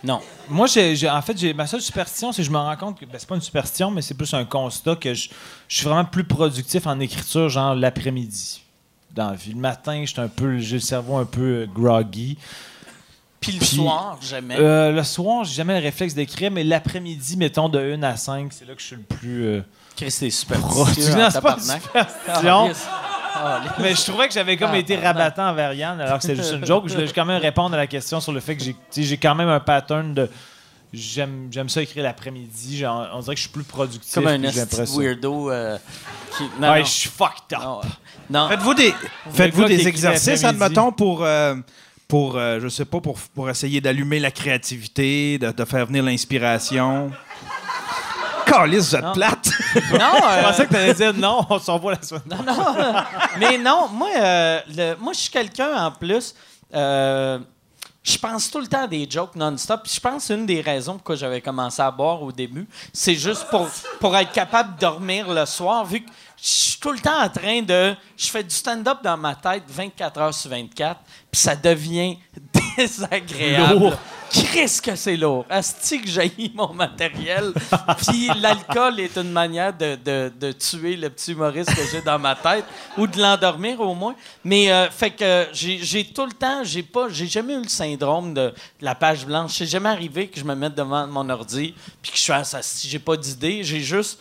Non. 0.05 0.21
Moi, 0.49 0.67
j'ai, 0.67 1.09
en 1.09 1.23
fait, 1.23 1.37
j'ai, 1.39 1.55
ma 1.55 1.67
seule 1.67 1.81
superstition, 1.81 2.33
c'est 2.33 2.43
que 2.43 2.47
je 2.47 2.51
me 2.53 2.59
rends 2.59 2.77
compte 2.77 2.99
que 3.01 3.05
ben, 3.05 3.17
c'est 3.19 3.29
pas 3.29 3.35
une 3.35 3.41
superstition, 3.41 3.91
mais 3.91 4.03
c'est 4.03 4.15
plus 4.15 4.33
un 4.35 4.45
constat 4.45 4.97
que 4.97 5.15
je, 5.15 5.29
je 5.69 5.77
suis 5.77 5.85
vraiment 5.87 6.05
plus 6.05 6.25
productif 6.25 6.87
en 6.87 6.99
écriture, 7.01 7.49
genre 7.49 7.75
l'après-midi. 7.75 8.61
Dans 9.13 9.31
la 9.31 9.37
vie. 9.37 9.53
Le 9.53 9.61
matin, 9.61 10.03
j'étais 10.05 10.21
un 10.21 10.29
peu, 10.29 10.59
j'ai 10.59 10.77
le 10.77 10.81
cerveau 10.81 11.17
un 11.17 11.25
peu 11.25 11.41
euh, 11.41 11.67
groggy. 11.73 12.37
Puis 13.41 13.53
le 13.53 13.59
Puis, 13.59 13.77
soir, 13.77 14.19
jamais. 14.21 14.57
Euh, 14.59 14.91
le 14.91 15.03
soir, 15.05 15.45
j'ai 15.45 15.55
jamais 15.55 15.79
le 15.79 15.85
réflexe 15.85 16.15
d'écrire, 16.15 16.51
mais 16.51 16.65
l'après-midi, 16.65 17.37
mettons 17.37 17.69
de 17.69 17.79
1 17.79 18.03
à 18.03 18.17
5, 18.17 18.53
c'est 18.53 18.65
là 18.67 18.75
que 18.75 18.81
je 18.81 18.87
suis 18.87 18.97
le 18.97 19.03
plus. 19.03 19.45
euh, 19.45 19.61
Chris, 19.97 20.11
c'est 20.11 20.31
super. 20.31 20.59
c'est 20.97 21.13
pas 21.13 21.27
une 21.27 21.33
tabarnak. 21.33 21.83
superstition. 21.83 22.71
Mais 23.81 23.95
je 23.95 24.03
trouvais 24.05 24.29
que 24.29 24.35
j'avais 24.35 24.57
comme 24.57 24.71
Ah, 24.73 24.79
été 24.79 24.97
pardon. 24.97 25.19
rabattant 25.19 25.49
envers 25.51 25.73
Yann, 25.75 26.01
alors 26.01 26.17
que 26.19 26.23
c'était 26.23 26.37
juste 26.37 26.53
une 26.55 26.65
joke. 26.67 26.85
Je 26.89 26.95
voulais 26.95 27.09
quand 27.15 27.25
même 27.25 27.41
répondre 27.43 27.75
à 27.75 27.79
la 27.79 27.87
question 27.87 28.21
sur 28.21 28.33
le 28.33 28.41
fait 28.41 28.57
que 28.57 28.65
j'ai, 28.97 29.17
quand 29.17 29.35
même 29.35 29.49
un 29.49 29.61
pattern 29.61 30.15
de. 30.15 30.31
J'aime, 30.93 31.49
j'aime 31.51 31.69
ça 31.69 31.83
écrire 31.83 32.05
l'après-midi. 32.05 32.79
Genre, 32.79 33.09
on 33.15 33.19
dirait 33.19 33.35
que 33.35 33.39
je 33.41 33.45
suis 33.47 33.53
plus 33.53 33.65
productif. 33.65 34.15
Comme 34.15 34.29
un 34.29 34.39
weirdo 34.97 35.51
euh, 35.51 35.77
qui. 36.37 36.45
Non, 36.61 36.71
Ouais, 36.71 36.79
non. 36.79 36.85
je 36.85 36.91
suis 36.91 37.11
fucked 37.11 37.53
up. 37.53 37.59
Non, 37.61 37.81
non. 38.31 38.49
Faites-vous 38.49 38.75
des, 38.75 38.95
faites-vous 39.33 39.63
gars 39.63 39.69
qui 39.69 39.77
des 39.77 39.89
exercices, 39.89 40.45
admettons, 40.45 40.93
pour, 40.93 41.25
euh, 41.25 41.57
pour 42.07 42.37
euh, 42.37 42.61
je 42.61 42.69
sais 42.69 42.85
pas, 42.85 43.01
pour, 43.01 43.19
pour 43.35 43.51
essayer 43.51 43.81
d'allumer 43.81 44.21
la 44.21 44.31
créativité, 44.31 45.37
de, 45.39 45.51
de 45.51 45.65
faire 45.65 45.87
venir 45.87 46.05
l'inspiration? 46.05 47.11
Calice, 48.57 48.89
vous 48.91 48.97
êtes 48.97 49.05
Non. 49.05 49.13
plate! 49.13 49.51
Non, 49.93 49.99
Je 50.21 50.25
euh, 50.39 50.43
pensais 50.43 50.65
que 50.67 50.71
tu 50.71 50.77
allais 50.77 50.95
dire 50.95 51.15
non, 51.15 51.45
on 51.51 51.59
s'en 51.59 51.79
va 51.79 51.93
la 51.93 52.03
semaine. 52.03 52.23
Non, 52.27 52.43
non. 52.45 52.75
Mais 53.39 53.59
non, 53.59 53.89
moi, 53.89 54.09
euh, 54.17 54.61
le- 54.69 54.95
moi 55.01 55.13
je 55.13 55.21
suis 55.21 55.31
quelqu'un 55.31 55.75
en 55.87 55.91
plus. 55.91 56.35
euh, 56.75 57.39
je 58.03 58.19
pense 58.19 58.51
tout 58.51 58.61
le 58.61 58.67
temps 58.67 58.83
à 58.85 58.87
des 58.87 59.09
jokes 59.11 59.35
non-stop. 59.35 59.81
Puis 59.85 59.93
Je 59.95 60.01
pense 60.01 60.29
que 60.29 60.35
une 60.35 60.45
des 60.45 60.61
raisons 60.61 60.93
pourquoi 60.95 61.17
j'avais 61.17 61.41
commencé 61.41 61.81
à 61.81 61.91
boire 61.91 62.23
au 62.23 62.31
début, 62.31 62.69
c'est 62.93 63.15
juste 63.15 63.47
pour, 63.49 63.67
pour 63.99 64.15
être 64.15 64.31
capable 64.31 64.75
de 64.75 64.81
dormir 64.81 65.33
le 65.33 65.47
soir, 65.47 65.87
vu 65.87 66.01
que 66.03 66.11
je 66.37 66.47
suis 66.47 66.79
tout 66.81 66.93
le 66.93 66.99
temps 66.99 67.19
en 67.23 67.29
train 67.31 67.63
de. 67.63 67.95
Je 68.17 68.27
fais 68.29 68.43
du 68.45 68.55
stand-up 68.55 68.99
dans 69.03 69.17
ma 69.17 69.35
tête 69.35 69.63
24 69.69 70.21
heures 70.21 70.35
sur 70.35 70.51
24, 70.51 71.01
puis 71.33 71.41
ça 71.41 71.57
devient 71.57 72.19
désagréable. 72.77 73.79
Lourd. 73.81 73.95
Chris 74.31 74.81
que 74.83 74.97
c'est 74.97 75.17
lourd. 75.17 75.45
Asti 75.49 76.01
que 76.01 76.09
j'ai 76.09 76.33
mon 76.55 76.73
matériel. 76.75 77.53
Puis 77.99 78.29
l'alcool 78.41 78.99
est 78.99 79.17
une 79.17 79.31
manière 79.31 79.73
de, 79.73 79.95
de- 79.95 80.33
de 80.41 80.51
tuer 80.53 80.97
le 80.97 81.09
petit 81.11 81.33
humoriste 81.33 81.73
que 81.73 81.83
j'ai 81.93 82.01
dans 82.01 82.19
ma 82.19 82.35
tête 82.35 82.65
ou 82.99 83.07
de 83.07 83.21
l'endormir 83.21 83.79
au 83.81 83.95
moins. 83.95 84.17
Mais 84.43 84.73
euh, 84.73 84.91
fait 84.91 85.11
que 85.13 85.47
j'ai 85.53 86.05
tout 86.07 86.27
le 86.27 86.33
temps, 86.33 86.65
j'ai 86.65 86.83
pas, 86.83 87.09
j'ai 87.11 87.29
jamais 87.29 87.55
eu 87.55 87.63
le 87.63 87.69
syndrome 87.69 88.35
de, 88.35 88.49
de 88.81 88.85
la 88.85 88.97
page 88.97 89.25
blanche. 89.25 89.53
C'est 89.57 89.67
jamais 89.67 89.91
arrivé 89.91 90.27
que 90.27 90.41
je 90.41 90.45
me 90.45 90.57
mette 90.57 90.75
devant 90.75 91.07
mon 91.07 91.29
ordi 91.31 91.73
puis 92.03 92.11
que 92.11 92.19
je 92.19 92.25
fasse 92.25 92.57
si 92.63 92.89
j'ai 92.89 92.99
pas 92.99 93.17
d'idées. 93.17 93.63
J'ai 93.63 93.81
juste 93.81 94.19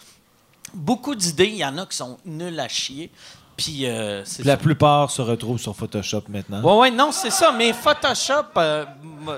beaucoup 0.75 1.15
d'idées. 1.15 1.47
Il 1.47 1.55
y 1.57 1.65
en 1.65 1.77
a 1.79 1.87
qui 1.87 1.97
sont 1.97 2.19
nuls 2.23 2.59
à 2.59 2.67
chier. 2.67 3.09
Puis 3.55 3.81
euh, 3.85 4.23
La 4.39 4.53
ça. 4.53 4.57
plupart 4.57 5.11
se 5.11 5.21
retrouvent 5.21 5.59
sur 5.59 5.75
Photoshop 5.75 6.23
maintenant. 6.27 6.61
Ouais, 6.61 6.81
ouais, 6.81 6.91
non, 6.91 7.11
c'est 7.11 7.29
ça. 7.29 7.51
Mais 7.55 7.71
Photoshop, 7.71 8.45
euh, 8.57 8.83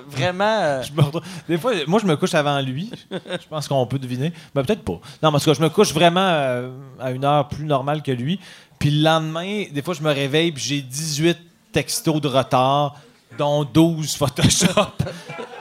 vraiment. 0.08 0.46
euh, 0.62 0.82
Je 0.84 0.94
me 0.94 1.02
retrouve- 1.02 1.22
Des 1.50 1.58
fois, 1.58 1.74
moi, 1.88 2.00
je 2.02 2.06
me 2.06 2.16
couche 2.16 2.34
avant 2.34 2.60
lui. 2.62 2.90
Je 3.12 3.48
pense 3.50 3.68
qu'on 3.68 3.86
peut 3.86 4.00
deviner. 4.00 4.32
Mais 4.56 4.64
peut-être 4.64 4.84
pas. 4.84 5.00
Non, 5.22 5.32
tout 5.40 5.46
cas, 5.46 5.54
je 5.54 5.62
me 5.62 5.70
couche 5.70 5.94
vraiment 5.94 6.66
à 7.00 7.12
une 7.12 7.26
heure 7.26 7.48
plus 7.50 7.66
normale 7.66 8.02
que 8.02 8.12
lui. 8.12 8.40
Puis 8.80 8.90
le 8.92 9.04
lendemain, 9.04 9.66
des 9.72 9.82
fois, 9.82 9.94
je 9.94 10.02
me 10.02 10.12
réveille 10.14 10.52
puis 10.54 10.64
j'ai 10.64 10.82
18 10.82 11.38
textos 11.74 12.22
de 12.22 12.28
retard, 12.30 12.96
dont 13.38 13.66
12 13.66 14.16
Photoshop. 14.16 14.94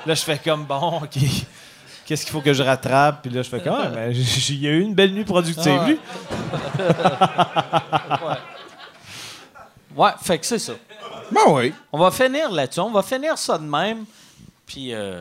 là, 0.07 0.15
je 0.15 0.23
fais 0.23 0.39
comme, 0.39 0.65
bon, 0.65 0.99
OK. 1.03 1.19
Qu'est-ce 2.07 2.25
qu'il 2.27 2.33
faut 2.33 2.43
que 2.43 2.53
je 2.53 2.63
rattrape? 2.63 3.23
Puis 3.23 3.31
là, 3.33 3.41
je 3.43 3.49
fais 3.49 3.61
comme, 3.63 3.75
ah, 3.79 3.89
mais 3.95 4.13
il 4.15 4.61
y 4.63 4.69
a 4.69 4.73
eu 4.73 4.83
une 4.83 4.95
belle 4.95 5.13
nuit 5.15 5.25
productive, 5.25 5.81
Ah 5.81 5.87
lui. 5.89 5.99
Ouais, 9.97 10.11
fait 10.23 10.39
que 10.39 10.47
c'est 10.47 10.59
ça. 10.59 10.73
Ben 11.31 11.41
oui. 11.49 11.73
On 11.93 11.99
va 11.99 12.11
finir 12.11 12.51
là-dessus. 12.51 12.81
On 12.81 12.91
va 12.91 13.03
finir 13.03 13.37
ça 13.39 13.59
de 13.59 13.65
même. 13.65 14.05
Puis, 14.67 14.93
euh, 14.95 15.21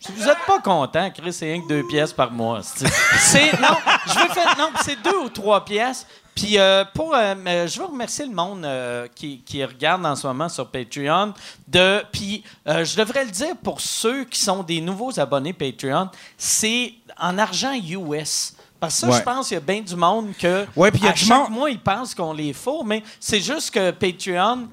si 0.00 0.12
vous 0.12 0.24
n'êtes 0.24 0.44
pas 0.46 0.60
content, 0.60 1.10
Chris, 1.10 1.32
c'est 1.32 1.52
rien 1.52 1.62
que 1.62 1.68
deux 1.68 1.86
pièces 1.86 2.12
par 2.12 2.30
mois. 2.30 2.60
c'est- 2.64 3.52
non, 3.60 3.76
je 4.06 4.18
veux 4.18 4.28
faire 4.34 4.56
non, 4.58 4.70
c'est 4.84 5.00
deux 5.02 5.16
ou 5.18 5.28
trois 5.28 5.64
pièces. 5.64 6.06
Puis 6.34 6.56
euh, 6.56 6.84
pour, 6.94 7.16
euh, 7.16 7.34
euh, 7.48 7.66
je 7.66 7.80
veux 7.80 7.86
remercier 7.86 8.24
le 8.24 8.32
monde 8.32 8.64
euh, 8.64 9.08
qui, 9.12 9.40
qui 9.40 9.64
regarde 9.64 10.06
en 10.06 10.14
ce 10.14 10.24
moment 10.26 10.48
sur 10.48 10.68
Patreon. 10.68 11.34
De, 11.66 12.00
puis 12.12 12.44
euh, 12.68 12.84
je 12.84 12.96
devrais 12.96 13.24
le 13.24 13.30
dire 13.32 13.56
pour 13.62 13.80
ceux 13.80 14.22
qui 14.24 14.38
sont 14.40 14.62
des 14.62 14.80
nouveaux 14.80 15.18
abonnés 15.18 15.52
Patreon, 15.52 16.08
c'est 16.36 16.94
en 17.18 17.38
argent 17.38 17.72
US. 17.74 18.54
Parce 18.80 18.94
que 18.94 19.00
ça, 19.00 19.08
Ouais. 19.08 19.18
je 19.18 19.22
pense 19.22 19.48
qu'il 19.48 19.54
y 19.56 19.58
a 19.58 19.60
bien 19.60 19.80
du 19.80 19.96
monde 19.96 20.28
que 20.38 20.64
Ouais, 20.76 20.90
puis 20.90 21.00
il 21.00 21.04
y 21.04 21.08
a 21.08 21.10
à 21.10 21.14
du 21.14 21.24
chaque 21.24 21.36
monde- 21.48 21.50
mois, 21.50 21.70
ils 21.70 21.80
pensent 21.80 22.14
qu'on 22.14 22.32
les 22.32 22.52
faut, 22.52 22.84
mais 22.84 23.02
c'est 23.18 23.40
juste 23.40 23.72
que 23.72 23.90
Patreon, 23.90 24.68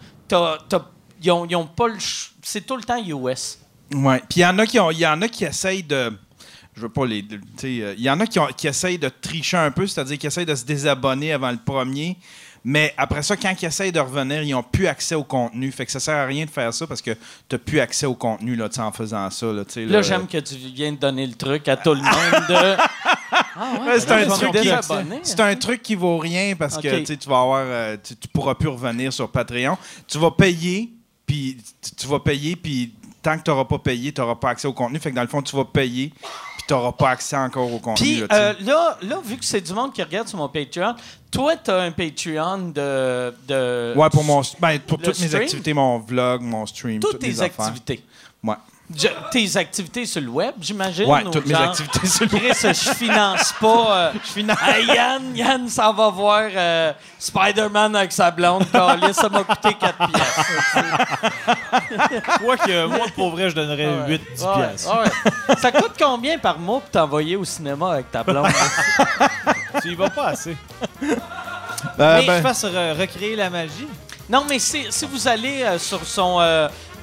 ils 1.21 1.31
ont, 1.31 1.67
pas 1.67 1.87
le 1.87 1.95
C'est 2.43 2.61
tout 2.65 2.77
le 2.77 2.83
temps 2.83 3.03
US. 3.03 3.59
Ouais. 3.93 4.19
Puis 4.29 4.37
il 4.37 4.41
y 4.41 4.45
en 4.45 4.57
a 4.59 4.65
qui 4.65 4.79
ont, 4.79 4.91
il 4.91 4.99
y 4.99 5.07
en 5.07 5.21
a 5.21 5.27
qui 5.27 5.45
essayent 5.45 5.83
de 5.83 6.13
je 6.75 6.81
veux 6.81 6.89
pas 6.89 7.05
les 7.05 7.23
euh, 7.63 7.95
il 7.97 8.03
y 8.03 8.09
en 8.09 8.19
a 8.19 8.27
qui, 8.27 8.37
ont- 8.37 8.47
qui 8.55 8.67
essayent 8.67 8.97
de 8.99 9.07
tricher 9.09 9.55
un 9.57 9.71
peu, 9.71 9.87
c'est-à-dire 9.87 10.17
qui 10.17 10.27
essayent 10.27 10.45
de 10.45 10.55
se 10.55 10.65
désabonner 10.65 11.31
avant 11.33 11.49
le 11.51 11.57
premier. 11.57 12.17
Mais 12.67 12.93
après 12.97 13.21
ça, 13.21 13.37
quand 13.37 13.53
ils 13.61 13.65
essayent 13.65 13.91
de 13.91 13.99
revenir, 13.99 14.41
ils 14.41 14.49
n'ont 14.51 14.63
plus 14.63 14.87
accès 14.87 15.13
au 15.15 15.23
contenu. 15.23 15.71
Fait 15.71 15.85
que 15.85 15.91
ça 15.91 15.99
sert 15.99 16.15
à 16.17 16.25
rien 16.25 16.45
de 16.45 16.49
faire 16.49 16.73
ça 16.73 16.85
parce 16.87 17.01
que 17.01 17.11
tu 17.11 17.19
n'as 17.53 17.57
plus 17.59 17.79
accès 17.79 18.07
au 18.07 18.15
contenu 18.15 18.55
là, 18.55 18.67
en 18.79 18.91
faisant 18.91 19.29
ça. 19.29 19.45
Là, 19.45 19.63
Là, 19.75 19.83
là. 19.85 20.01
j'aime 20.01 20.27
que 20.27 20.39
tu 20.39 20.55
viens 20.55 20.91
de 20.91 20.97
donner 20.97 21.27
le 21.27 21.35
truc 21.35 21.67
à 21.67 21.77
tout 21.77 21.93
le 21.93 22.01
monde 22.01 22.47
de. 22.49 22.75
Ah 23.55 23.79
Ouais, 23.85 23.99
c'est 23.99 24.11
un 24.11 24.27
truc 24.27 24.51
qui-. 24.51 24.69
C'est 25.23 25.39
un 25.39 25.55
truc 25.55 25.81
qui 25.81 25.95
vaut 25.95 26.17
rien 26.17 26.55
parce 26.55 26.77
que 26.77 26.99
tu 26.99 27.05
sais, 27.05 27.17
tu 27.17 27.29
vas 27.29 27.39
avoir, 27.41 27.63
euh, 27.65 27.97
tu, 28.03 28.15
tu 28.15 28.27
pourras 28.27 28.55
plus 28.55 28.69
revenir 28.69 29.13
sur 29.13 29.29
Patreon. 29.29 29.77
Tu 30.07 30.17
vas 30.17 30.31
payer, 30.31 30.89
puis 31.25 31.57
tu, 31.81 31.95
tu 31.95 32.07
vas 32.07 32.19
payer, 32.19 32.55
puis 32.55 32.93
tant 33.21 33.37
que 33.37 33.43
tu 33.43 33.49
n'auras 33.49 33.65
pas 33.65 33.79
payé, 33.79 34.11
tu 34.13 34.21
n'auras 34.21 34.35
pas 34.35 34.49
accès 34.49 34.67
au 34.67 34.73
contenu. 34.73 34.99
Fait 34.99 35.09
que 35.09 35.15
dans 35.15 35.21
le 35.23 35.27
fond, 35.27 35.41
tu 35.41 35.55
vas 35.55 35.65
payer, 35.65 36.09
puis 36.09 36.63
tu 36.67 36.73
n'auras 36.73 36.91
pas 36.91 37.09
accès 37.11 37.37
encore 37.37 37.71
au 37.73 37.79
contenu. 37.79 38.05
Puis 38.05 38.19
là, 38.19 38.27
euh, 38.31 38.53
là, 38.61 38.97
là, 39.01 39.19
vu 39.23 39.37
que 39.37 39.45
c'est 39.45 39.61
du 39.61 39.73
monde 39.73 39.93
qui 39.93 40.03
regarde 40.03 40.27
sur 40.27 40.37
mon 40.37 40.49
Patreon, 40.49 40.93
toi, 41.31 41.55
tu 41.57 41.71
as 41.71 41.77
un 41.81 41.91
Patreon 41.91 42.69
de. 42.69 43.33
de 43.47 43.93
ouais, 43.95 44.09
pour 44.09 44.23
mon, 44.23 44.41
ben, 44.59 44.79
pour 44.79 44.99
toutes 44.99 45.19
mes 45.19 45.33
activités, 45.33 45.73
mon 45.73 45.99
vlog, 45.99 46.41
mon 46.41 46.65
stream, 46.65 46.99
toutes 46.99 47.13
toutes 47.13 47.21
tes 47.21 47.41
affaires. 47.41 47.65
activités. 47.65 48.03
Ouais. 48.43 48.55
Je- 48.95 49.07
tes 49.31 49.57
activités 49.57 50.05
sur 50.05 50.21
le 50.21 50.27
web, 50.29 50.53
j'imagine? 50.61 51.09
Ouais, 51.09 51.23
ou 51.25 51.31
toutes 51.31 51.47
mes 51.47 51.55
activités 51.55 52.05
sur 52.07 52.25
le 52.25 52.37
Chris, 52.37 52.53
je 52.61 52.93
finance 52.93 53.53
pas. 53.59 53.97
euh, 53.97 54.11
Je 54.25 54.29
finance. 54.31 54.57
Hey, 54.61 54.85
Yann, 54.85 55.35
Yann 55.35 55.67
s'en 55.67 55.91
va 55.91 56.09
voir 56.09 56.43
euh, 56.53 56.93
Spider-Man 57.17 57.95
avec 57.95 58.11
sa 58.11 58.29
blonde. 58.29 58.69
Calais, 58.71 59.11
ça 59.13 59.27
m'a 59.27 59.43
coûté 59.43 59.73
4 59.73 59.97
pièces. 60.11 60.39
Moi, 62.41 62.57
que, 62.57 62.85
moi, 62.85 63.05
pour 63.15 63.31
vrai, 63.31 63.49
je 63.49 63.55
donnerais 63.55 63.87
8-10 64.07 64.19
pièces. 64.55 64.87
Ça 65.59 65.71
coûte 65.71 65.93
combien 65.99 66.37
par 66.37 66.59
mois 66.59 66.79
pour 66.81 66.89
t'envoyer 66.91 67.35
au 67.35 67.45
cinéma 67.45 67.93
avec 67.93 68.11
ta 68.11 68.23
blonde? 68.23 68.47
Tu 69.81 69.89
y 69.91 69.95
vas 69.95 70.09
pas 70.09 70.27
assez. 70.27 70.55
Euh, 71.03 71.15
Mais 71.99 72.25
ben, 72.25 72.37
Je 72.37 72.41
fasse 72.41 72.63
re- 72.63 72.97
recréer 72.97 73.35
la 73.35 73.49
magie. 73.49 73.87
non, 74.29 74.45
mais 74.47 74.57
si, 74.57 74.85
si 74.89 75.05
vous 75.05 75.27
allez 75.27 75.63
euh, 75.63 75.77
sur 75.77 76.05
son... 76.05 76.39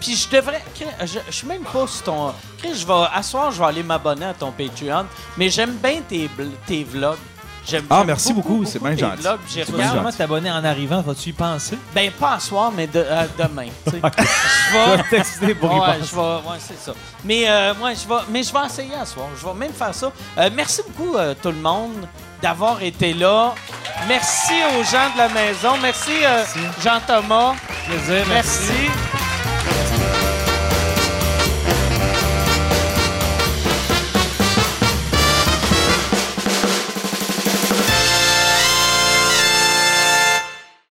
puis 0.03 0.17
je 0.17 0.29
devrais... 0.29 0.63
Je, 1.03 1.19
je 1.29 1.33
suis 1.33 1.47
même 1.47 1.63
pas 1.63 1.87
sur 1.87 2.03
ton... 2.05 2.33
Chris, 2.59 2.75
je 2.75 2.87
vais... 2.87 3.07
À 3.15 3.23
soir, 3.23 3.51
je 3.53 3.59
vais 3.61 3.67
aller 3.67 3.83
m'abonner 3.83 4.27
à 4.27 4.35
ton 4.35 4.51
Patreon. 4.53 5.07
Mais 5.37 5.49
j'aime 5.51 5.77
bien 5.83 6.01
tes, 6.09 6.85
vlogs. 6.85 7.17
J'aime 7.65 7.85
Ah, 7.91 8.03
merci 8.05 8.33
beaucoup, 8.33 8.65
c'est 8.65 8.81
bien 8.83 8.97
gentil. 8.97 9.23
gentil. 9.23 9.63
Comment 9.71 10.11
t'abonner 10.11 10.51
en 10.51 10.65
arrivant? 10.65 11.01
Vas-tu 11.01 11.29
y 11.29 11.33
penser? 11.33 11.79
Ben, 11.95 12.11
pas 12.11 12.33
à 12.35 12.41
soir, 12.41 12.73
mais 12.75 12.89
de- 12.89 12.99
euh, 13.07 13.25
demain. 13.39 13.69
Je 13.87 13.93
vais... 13.93 15.03
texter 15.11 15.55
pour 15.55 15.71
y 15.71 15.75
Ouais, 15.79 15.87
penser. 15.87 16.11
je 16.11 16.15
vais, 16.17 16.21
ouais, 16.23 16.59
c'est 16.59 16.79
ça. 16.81 16.93
Mais 17.25 17.45
euh, 17.49 17.73
ouais, 17.75 17.95
je 17.95 18.09
vais, 18.09 18.21
mais 18.31 18.43
je 18.43 18.53
vais 18.53 18.67
essayer 18.67 18.95
à 18.97 19.07
soir. 19.07 19.29
Je 19.41 19.47
vais 19.47 19.55
même 19.55 19.73
faire 19.73 19.95
ça. 19.95 20.11
Euh, 20.39 20.51
merci 20.53 20.83
beaucoup 20.89 21.15
euh, 21.17 21.35
tout 21.41 21.51
le 21.51 21.55
monde 21.61 22.09
d'avoir 22.43 22.83
été 22.83 23.15
là. 23.15 23.55
Merci 24.09 24.55
aux 24.77 24.83
gens 24.83 25.13
de 25.15 25.19
la 25.19 25.29
maison. 25.29 25.77
Merci, 25.81 26.11
Jean-Thomas. 26.83 27.55
Plaisir, 27.87 28.25
Merci. 28.29 29.32